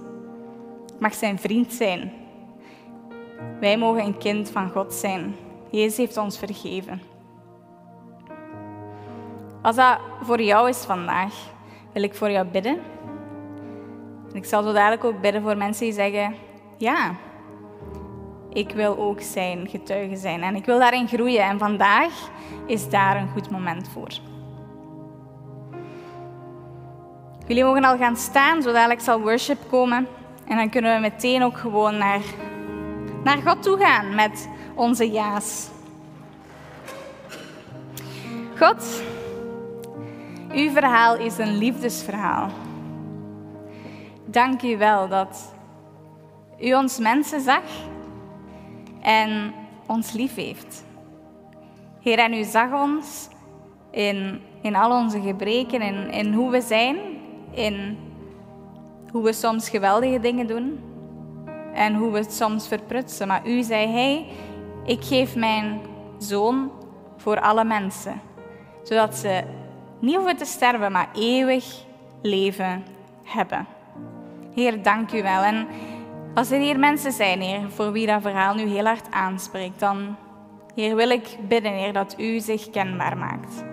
Ik 0.95 1.01
mag 1.01 1.15
zijn 1.15 1.39
vriend 1.39 1.73
zijn. 1.73 2.13
Wij 3.61 3.79
mogen 3.79 4.05
een 4.05 4.19
kind 4.19 4.51
van 4.51 4.71
God 4.71 4.93
zijn. 4.93 5.37
Jezus 5.71 5.97
heeft 5.97 6.17
ons 6.17 6.39
vergeven. 6.39 7.01
Als 9.63 9.77
dat 9.77 9.99
voor 10.23 10.43
jou 10.43 10.69
is 10.69 10.79
vandaag, 10.79 11.35
wil 11.93 12.03
ik 12.03 12.15
voor 12.15 12.31
jou 12.31 12.47
bidden. 12.47 12.79
En 14.31 14.37
ik 14.37 14.45
zal 14.45 14.63
zo 14.63 14.73
dadelijk 14.73 15.05
ook 15.05 15.21
bidden 15.21 15.43
voor 15.43 15.57
mensen 15.57 15.85
die 15.85 15.95
zeggen: 15.95 16.35
Ja, 16.79 17.15
ik 18.55 18.71
wil 18.71 18.99
ook 18.99 19.21
zijn 19.21 19.69
getuige 19.69 20.17
zijn 20.17 20.43
en 20.43 20.55
ik 20.55 20.65
wil 20.65 20.79
daarin 20.79 21.09
groeien. 21.09 21.43
En 21.43 21.59
vandaag 21.59 22.31
is 22.67 22.89
daar 22.89 23.17
een 23.17 23.29
goed 23.29 23.51
moment 23.51 23.89
voor. 23.89 24.09
Jullie 27.47 27.65
mogen 27.65 27.85
al 27.85 27.97
gaan 27.97 28.17
staan, 28.17 28.63
zodat 28.63 28.91
ik 28.91 29.01
zal 29.01 29.21
worship 29.21 29.59
komen. 29.71 30.07
En 30.45 30.57
dan 30.57 30.71
kunnen 30.71 30.95
we 30.95 31.01
meteen 31.01 31.43
ook 31.43 31.57
gewoon 31.57 31.99
naar, 31.99 32.21
naar 33.25 33.37
God 33.37 33.63
toe 33.63 33.79
gaan 33.79 34.15
met 34.15 34.49
onze 34.75 35.11
ja's. 35.11 35.69
God, 38.59 39.03
uw 40.53 40.71
verhaal 40.71 41.17
is 41.17 41.39
een 41.39 41.59
liefdesverhaal. 41.59 42.49
Dank 44.25 44.63
u 44.63 44.77
wel 44.77 45.09
dat 45.09 45.55
u 46.61 46.75
ons 46.75 46.99
mensen 46.99 47.41
zag 47.41 47.63
en 49.05 49.55
ons 49.87 50.13
lief 50.13 50.35
heeft. 50.35 50.85
Heer, 52.01 52.19
en 52.19 52.35
u 52.35 52.45
zag 52.45 52.73
ons 52.73 53.29
in, 53.91 54.41
in 54.63 54.77
al 54.77 54.91
onze 54.91 55.21
gebreken, 55.21 55.81
in, 55.81 56.11
in 56.11 56.33
hoe 56.33 56.51
we 56.51 56.61
zijn, 56.61 56.97
in 57.51 57.99
hoe 59.11 59.23
we 59.23 59.33
soms 59.33 59.69
geweldige 59.69 60.21
dingen 60.21 60.47
doen 60.47 60.79
en 61.75 61.95
hoe 61.95 62.11
we 62.11 62.25
soms 62.29 62.69
verprutsen. 62.69 63.27
Maar 63.27 63.47
u 63.47 63.63
zei, 63.63 63.87
hey, 63.87 64.27
ik 64.85 65.05
geef 65.05 65.37
mijn 65.37 65.81
zoon 66.19 66.71
voor 67.17 67.41
alle 67.41 67.65
mensen, 67.65 68.21
zodat 68.83 69.15
ze 69.15 69.43
niet 69.99 70.15
hoeven 70.15 70.37
te 70.37 70.45
sterven, 70.45 70.93
maar 70.93 71.09
eeuwig 71.15 71.85
leven 72.23 72.85
hebben. 73.23 73.67
Heer, 74.55 74.83
dank 74.83 75.13
u 75.13 75.23
wel. 75.23 75.43
En 75.43 75.67
als 76.35 76.51
er 76.51 76.59
hier 76.59 76.79
mensen 76.79 77.13
zijn, 77.13 77.41
Heer, 77.41 77.71
voor 77.71 77.93
wie 77.93 78.07
dat 78.07 78.23
verhaal 78.23 78.55
nu 78.55 78.67
heel 78.67 78.85
hard 78.85 79.11
aanspreekt, 79.11 79.81
dan, 79.81 80.17
Heer, 80.75 80.97
wil 80.97 81.11
ik 81.11 81.39
bidden, 81.49 81.73
Heer, 81.73 81.93
dat 81.93 82.15
u 82.19 82.41
zich 82.41 82.71
kenbaar 82.71 83.17
maakt. 83.17 83.65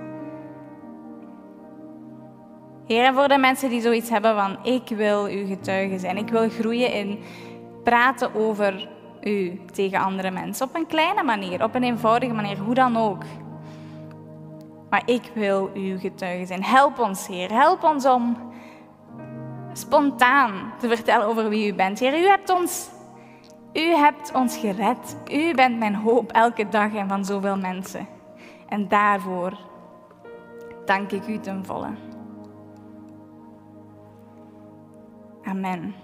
Heer, 2.88 3.06
en 3.06 3.14
voor 3.14 3.28
de 3.28 3.38
mensen 3.38 3.70
die 3.70 3.82
zoiets 3.82 4.10
hebben 4.10 4.36
van, 4.36 4.58
ik 4.64 4.88
wil 4.88 5.26
uw 5.26 5.48
getuige 5.48 6.00
zijn, 6.00 6.18
ik 6.18 6.30
wil 6.30 6.50
groeien 6.50 6.94
in 6.94 7.20
praten 7.84 8.36
over 8.36 8.90
u 9.22 9.62
tegen 9.74 10.00
andere 10.00 10.32
mensen. 10.32 10.68
Op 10.68 10.76
een 10.76 10.88
kleine 10.88 11.24
manier, 11.24 11.64
op 11.64 11.76
een 11.76 11.84
eenvoudige 11.84 12.34
manier, 12.34 12.58
hoe 12.58 12.74
dan 12.74 12.98
ook. 12.98 13.24
Maar 14.90 15.02
ik 15.06 15.32
wil 15.34 15.70
uw 15.74 16.00
getuige 16.00 16.46
zijn. 16.46 16.64
Help 16.64 17.00
ons, 17.00 17.28
Heer. 17.28 17.52
Help 17.52 17.84
ons 17.84 18.06
om 18.06 18.51
spontaan 19.74 20.74
te 20.80 20.88
vertellen 20.88 21.28
over 21.28 21.50
wie 21.50 21.72
u 21.72 21.76
bent. 21.76 22.00
Heer, 22.00 22.20
u 22.20 22.26
hebt 22.28 22.50
ons, 22.50 22.90
u 23.74 23.82
hebt 23.82 24.34
ons 24.34 24.58
gered. 24.58 25.18
U 25.32 25.54
bent 25.54 25.80
mijn 25.80 25.96
hoop 25.96 26.32
elke 26.32 26.70
dag 26.70 26.94
en 26.94 27.08
van 27.08 27.26
zoveel 27.26 27.58
mensen. 27.58 28.08
En 28.68 28.88
daarvoor 28.88 29.58
dank 30.86 31.12
ik 31.12 31.28
u 31.28 31.40
ten 31.40 31.66
volle. 31.66 31.90
Amen. 35.44 35.96